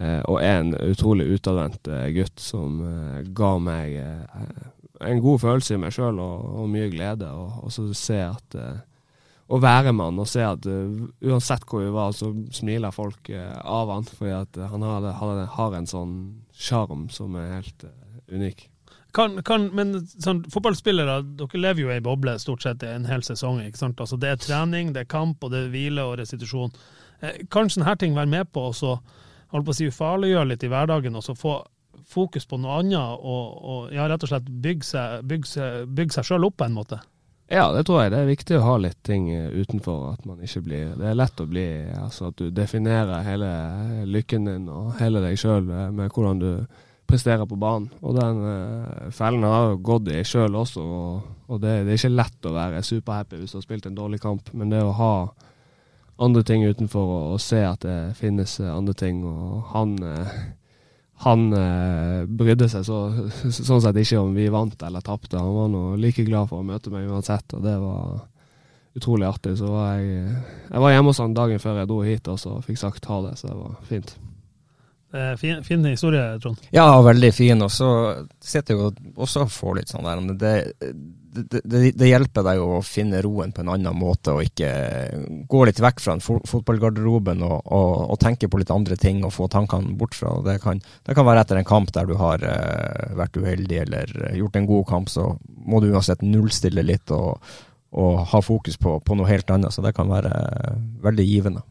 [0.00, 3.98] Eh, og er en utrolig utadvendt eh, gutt som eh, ga meg
[5.00, 7.28] en god følelse i meg sjøl og, og, mye glede.
[7.28, 8.56] Og, og så se at
[9.50, 13.32] å være med han og se at uh, uansett hvor vi var, så smiler folk
[13.34, 14.06] uh, av han.
[14.06, 16.12] Fordi at han har, har, har, en sånn
[16.54, 17.86] sjarm som er helt
[18.30, 18.68] unik.
[19.16, 23.26] Kan, kan, men sånn, fotballspillere, dere lever jo i ei boble stort sett en hel
[23.26, 23.58] sesong.
[23.64, 24.02] ikke sant?
[24.02, 26.70] Altså, det er trening, det er kamp, og det er hvile og restitusjon.
[27.50, 28.74] kan sånne her ting være med på å
[29.50, 31.58] holdt på å si, ufarliggjøre litt i hverdagen, og så få
[32.10, 36.26] fokus på noe annet og, og ja, rett og slett bygge seg, bygge bygge seg
[36.26, 37.00] sjøl opp på en måte?
[37.50, 38.12] Ja, det tror jeg.
[38.12, 40.12] Det er viktig å ha litt ting utenfor.
[40.14, 41.66] At man ikke blir Det er lett å bli
[41.98, 43.50] altså At du definerer hele
[44.06, 46.52] lykken din og hele deg sjøl med hvordan du
[47.10, 47.90] presterer på banen.
[48.06, 50.84] Og den uh, fellen har jo gått i sjøl også.
[50.84, 53.98] Og, og det, det, er ikke lett å være superhappy hvis du har spilt en
[53.98, 55.14] dårlig kamp, men det å ha
[56.20, 59.22] andre ting utenfor og, og, se at det finnes eh, andre ting.
[59.26, 60.34] Og han, eh,
[61.20, 62.98] han eh, brydde seg så,
[63.52, 65.36] sånn sett ikke om vi vant eller tapte.
[65.36, 68.22] Han var nå like glad for å møte meg uansett, og det var
[68.96, 69.58] utrolig artig.
[69.60, 70.32] Så var jeg,
[70.70, 73.20] jeg var hjemme hos han dagen før jeg dro hit og så fikk sagt ha
[73.28, 74.16] det, så det var fint.
[75.10, 76.60] Fin, fin, historie, Trond.
[76.70, 77.62] Ja, veldig fin.
[77.66, 77.88] Og så
[78.38, 80.52] sitter jeg også og får litt sånn der det,
[81.32, 84.70] det, det, det, hjelper deg å finne roen på en annen måte, og ikke
[85.50, 89.46] gå litt vekk fra fotballgarderoben og, og, og, tenke på litt andre ting og få
[89.52, 90.34] tankene bort fra.
[90.46, 94.14] Det kan, det kan være etter en kamp der du har uh, vært uheldig eller
[94.40, 95.28] gjort en god kamp, så
[95.70, 97.38] må du uansett nullstille litt og,
[97.94, 99.74] og ha fokus på, på, noe helt annet.
[99.74, 101.64] Så det kan være uh, veldig givende.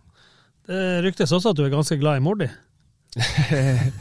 [0.69, 2.47] Det ryktes også at du er ganske glad i mor di?
[3.15, 3.93] Jeg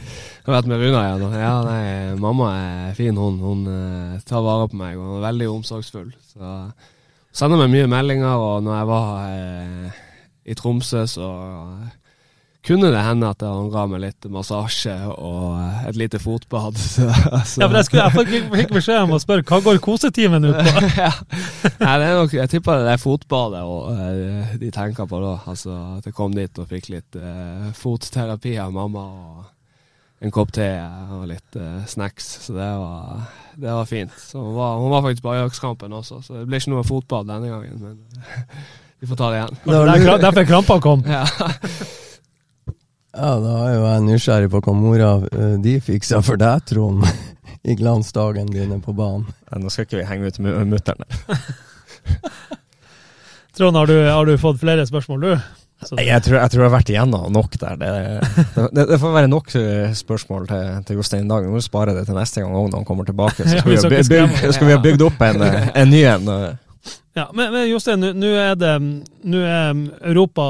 [0.45, 1.37] har vært med Runa igjen.
[1.41, 1.85] Ja, nei,
[2.21, 3.39] mamma er fin, hun.
[3.41, 6.11] Hun uh, tar vare på meg og hun er veldig omsorgsfull.
[6.29, 6.53] Så
[7.33, 10.03] sender meg mye meldinger, og når jeg var uh,
[10.49, 11.31] i Tromsø, så
[12.67, 16.79] kunne det hende at han ga meg litt massasje og et lite fotbad.
[16.95, 17.63] Så, så.
[17.63, 20.89] Ja, for Jeg, skulle, jeg fikk beskjed om å spørre hva går kosetimen ut på?
[21.05, 21.13] ja.
[21.79, 25.37] Nei, det er nok, jeg tipper det er fotbadet og, de tenker på da.
[25.49, 27.23] Altså At jeg kom dit og fikk litt
[27.79, 29.07] fotterapi av mamma.
[29.07, 29.47] og
[30.19, 30.67] en kopp te
[31.15, 32.27] og litt uh, snacks.
[32.47, 33.23] Så det var,
[33.55, 34.19] det var fint.
[34.19, 37.29] Så hun var, hun var faktisk på Ajax-kampen også, så det ble ikke noe fotball
[37.29, 37.79] denne gangen.
[37.85, 38.37] Men
[38.99, 39.63] vi får ta det igjen.
[39.69, 41.07] Det er derfor krampa kom.
[41.07, 41.25] Ja.
[43.19, 47.05] Ja, da er jo jeg nysgjerrig på hva mora uh, de fiksa for deg, Trond.
[47.69, 49.27] I glansdagen dine på banen.
[49.51, 51.03] Ja, nå skal ikke vi henge ut mutter'n.
[53.59, 55.49] Trond, har du, har du fått flere spørsmål, du?
[55.79, 57.77] Jeg tror, jeg tror, jeg har vært igjennom nok der.
[57.79, 57.91] Det,
[58.75, 61.47] det, det får være nok eh, spørsmål til, til Jostein i dag.
[61.47, 63.47] Vi må spare det til neste gang når han kommer tilbake.
[63.47, 66.33] Så skal, vi, ha bygd, skal vi ha bygd opp en, eh, en ny en.
[67.19, 67.23] Eh.
[67.23, 70.49] Ja, men, men Jostein, nå er det nå er Europa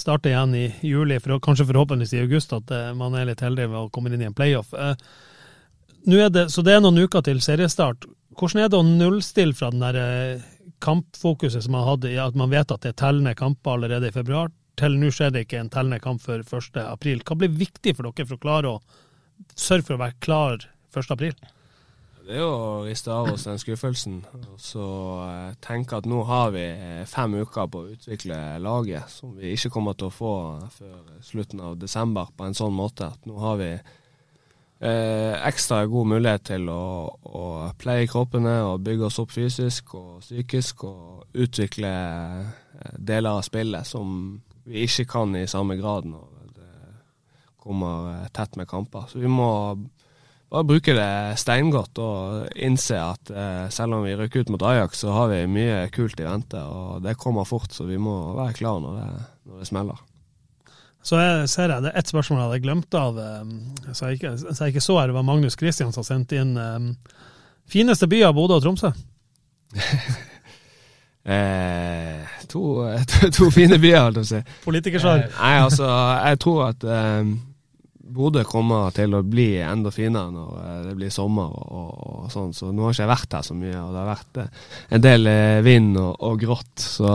[0.00, 3.80] starter igjen i juli, for, kanskje forhåpentligvis i august, at man er litt heldig med
[3.80, 4.74] å komme inn i en playoff.
[4.76, 8.04] Er det, så det er noen uker til seriestart.
[8.38, 10.42] Hvordan er det å nullstille fra den der
[10.82, 14.50] kampfokuset som man hadde, at man vet at det er tellende kamper allerede i februar,
[14.78, 16.78] til nå skjer det ikke en tellende kamp før 1.
[16.84, 17.22] april.
[17.26, 18.80] Hva blir viktig for dere for å klare å
[19.58, 21.34] sørge for å være klar 1.
[22.22, 24.84] Det er jo å riste av oss den skuffelsen og så
[25.24, 29.50] eh, tenke at nå har vi eh, fem uker på å utvikle laget, som vi
[29.56, 30.34] ikke kommer til å få
[30.70, 33.72] før slutten av desember på en sånn måte at nå har vi
[34.82, 37.44] eh, ekstra god mulighet til å, å,
[37.78, 43.88] pleie kroppene og bygge oss opp fysisk og psykisk og utvikle eh, deler av spillet
[43.88, 46.70] som vi ikke kan i samme grad når det
[47.62, 49.08] kommer tett med kamper.
[49.10, 49.50] Så vi må
[50.52, 55.00] bare bruke det steingodt og innse at eh, selv om vi rykker ut mot Ajax,
[55.00, 56.60] så har vi mye kult i vente.
[56.60, 59.10] Og det kommer fort, så vi må være klar når det,
[59.48, 60.02] når det smeller.
[61.02, 63.54] Så jeg ser jeg, det er ett spørsmål jeg hadde glemt av, um,
[63.90, 65.08] så jeg ikke, så jeg ikke så her.
[65.10, 66.92] Det var Magnus Kristiansen som sendte inn um,
[67.66, 68.92] fineste by av Bodø og Tromsø?
[71.32, 72.62] eh, to,
[73.08, 74.60] to, to, fine byer, holdt jeg på å si.
[74.68, 75.24] Politikersvar.
[75.24, 75.88] Eh, nei, altså,
[76.28, 77.34] jeg tror at um,
[78.12, 82.54] Bodø kommer til å bli enda finere når eh, det blir sommer og, og, sånn.
[82.56, 84.64] Så nå har ikke jeg vært her så mye, og det har vært eh,
[84.96, 85.34] en del
[85.66, 86.74] vind og, og grått.
[86.82, 87.12] Så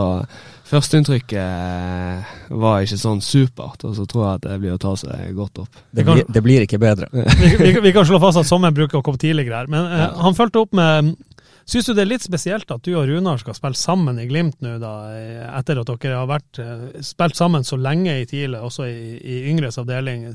[0.67, 4.91] Førsteinntrykket eh, var ikke sånn supert, og så tror jeg at det blir å ta
[4.99, 5.79] seg godt opp.
[5.95, 7.07] Det blir, det blir ikke bedre.
[7.13, 9.71] vi, vi, vi, kan slå fast at sommeren bruker å komme tidligere her.
[9.71, 11.15] Men eh, han fulgte opp med
[11.67, 14.61] Syns du det er litt spesielt at du og Runar skal spille sammen i Glimt
[14.63, 14.91] nå, da,
[15.57, 19.41] etter at dere har vært, eh, spilt sammen så lenge i TILE, også i, i
[19.51, 20.29] yngres avdeling?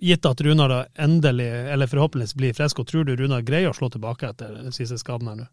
[0.00, 3.90] Gitt at Runar endelig, eller forhåpentligvis blir frisk, og tror du Runar greier å slå
[3.90, 5.48] tilbake etter den siste skaden her nå?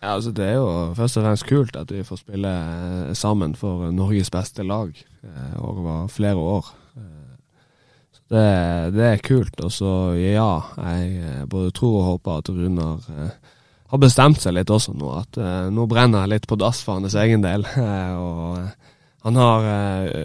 [0.00, 3.56] Ja, altså Det er jo først og fremst kult at vi får spille eh, sammen
[3.56, 6.68] for Norges beste lag eh, over flere år.
[6.96, 7.62] Eh,
[8.12, 8.46] så det,
[8.96, 9.60] det er kult.
[9.64, 13.08] Og så ja, jeg både tror og håper at Runar
[13.86, 15.10] har bestemt seg litt også nå.
[15.22, 15.40] At
[15.72, 17.64] nå brenner jeg litt på dass for hans egen del.
[18.26, 18.85] og
[19.26, 19.64] han har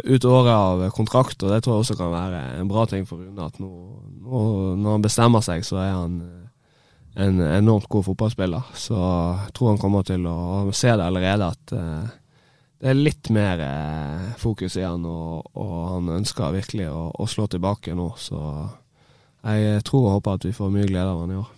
[0.06, 3.18] ut året av kontrakt, og det tror jeg også kan være en bra ting for
[3.18, 3.48] Rune.
[3.48, 3.70] At nå,
[4.22, 4.42] nå,
[4.78, 6.20] når han bestemmer seg, så er han
[7.18, 8.68] en enormt god fotballspiller.
[8.78, 12.12] Så jeg tror han kommer til å se det allerede, at uh,
[12.82, 13.64] det er litt mer
[14.42, 18.08] fokus i han, og, og, han ønsker virkelig å, å, slå tilbake nå.
[18.18, 18.38] Så
[19.46, 21.50] jeg tror og håper at vi får mye glede av han i år.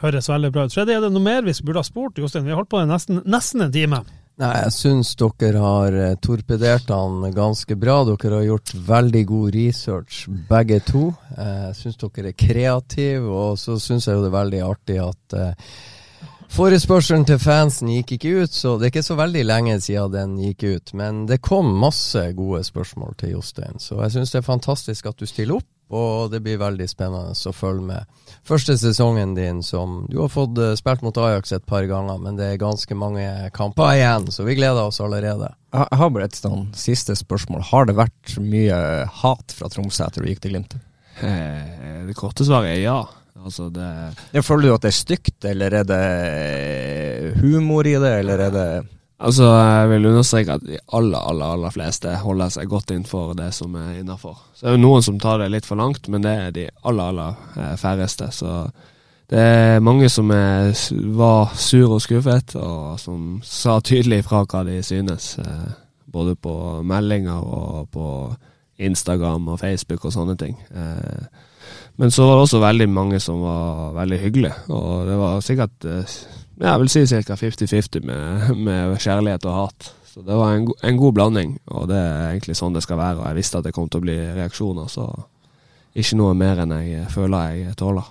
[0.00, 0.74] Høres veldig bra ut.
[0.74, 2.46] Freddy, er det noe mer vi burde ha spurt, Jostein?
[2.46, 4.02] Vi har holdt på nesten, nesten en time.
[4.40, 7.98] Nei, jeg syns dere har eh, torpedert han ganske bra.
[8.08, 11.10] Dere har gjort veldig god research, begge to.
[11.36, 14.96] Eh, jeg syns dere er kreative, og så syns jeg jo det er veldig artig
[15.04, 15.74] at uh,
[16.50, 20.32] Forespørselen til fansen gikk ikke ut, så det er ikke så veldig lenge siden den
[20.40, 20.94] gikk ut.
[20.98, 25.20] Men det kom masse gode spørsmål til Jostein, så jeg syns det er fantastisk at
[25.20, 28.18] du stiller opp og det blir veldig spennende å følge med.
[28.46, 32.38] Første sesongen din som Du har fått uh, spilt mot Ajax et par ganger, men
[32.38, 33.26] det er ganske mange
[33.56, 35.50] kamper igjen, så vi gleder oss allerede.
[35.74, 37.66] Jeg har bare et sånn siste spørsmål.
[37.72, 38.78] Har det vært mye
[39.20, 40.78] hat fra Tromsø etter du gikk til Glimt?
[41.20, 43.00] Eh, det korte svaret er ja.
[43.40, 48.46] Altså det Føler du at det er stygt, eller er det humor i det, eller
[48.46, 48.70] er det
[49.20, 53.50] Altså, Jeg vil understreke at de aller, aller aller fleste holder seg godt innenfor det
[53.52, 54.38] som er innafor.
[54.54, 56.64] Så det er jo noen som tar det litt for langt, men det er de
[56.88, 58.30] aller, aller eh, færreste.
[58.32, 58.54] Så
[59.30, 60.72] det er mange som er,
[61.20, 65.34] var sur og skuffet, og som sa tydelig fra hva de synes.
[65.38, 65.68] Eh,
[66.10, 68.08] både på meldinger og på
[68.80, 70.56] Instagram og Facebook og sånne ting.
[72.00, 75.86] Men så var det også veldig mange som var veldig hyggelige, og det var sikkert
[76.68, 77.36] jeg vil si ca.
[77.40, 79.90] 50-50 med, med, kjærlighet og hat.
[80.10, 83.20] Så det var en, en, god blanding, og det er egentlig sånn det skal være.
[83.20, 85.06] Og jeg visste at det kom til å bli reaksjoner, så
[85.96, 88.10] ikke noe mer enn jeg føler jeg tåler.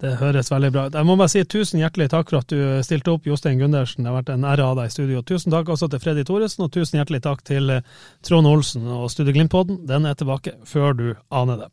[0.00, 0.94] Det høres veldig bra ut.
[0.96, 4.06] Jeg må bare si tusen hjertelig takk for at du stilte opp, Jostein Gundersen.
[4.06, 5.20] Det har vært en ære å ha deg i studio.
[5.28, 7.74] Tusen takk også til Freddy Thoresen, og tusen hjertelig takk til
[8.24, 9.82] Trond Olsen og Studio Glimt-podden.
[9.90, 11.68] Den er tilbake før du aner det.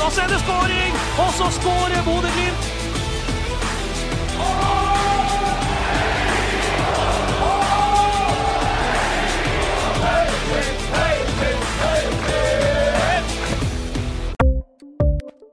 [0.00, 1.00] Og så er det skåring!
[1.20, 2.70] Og så skårer Bodø-Glimt!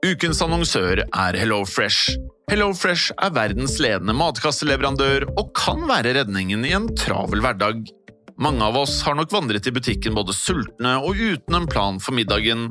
[0.08, 2.16] Ukens annonsør er HelloFresh.
[2.48, 7.84] HelloFresh er verdens ledende matkasseleverandør og kan være redningen i en travel hverdag.
[8.40, 12.16] Mange av oss har nok vandret i butikken både sultne og uten en plan for
[12.16, 12.70] middagen,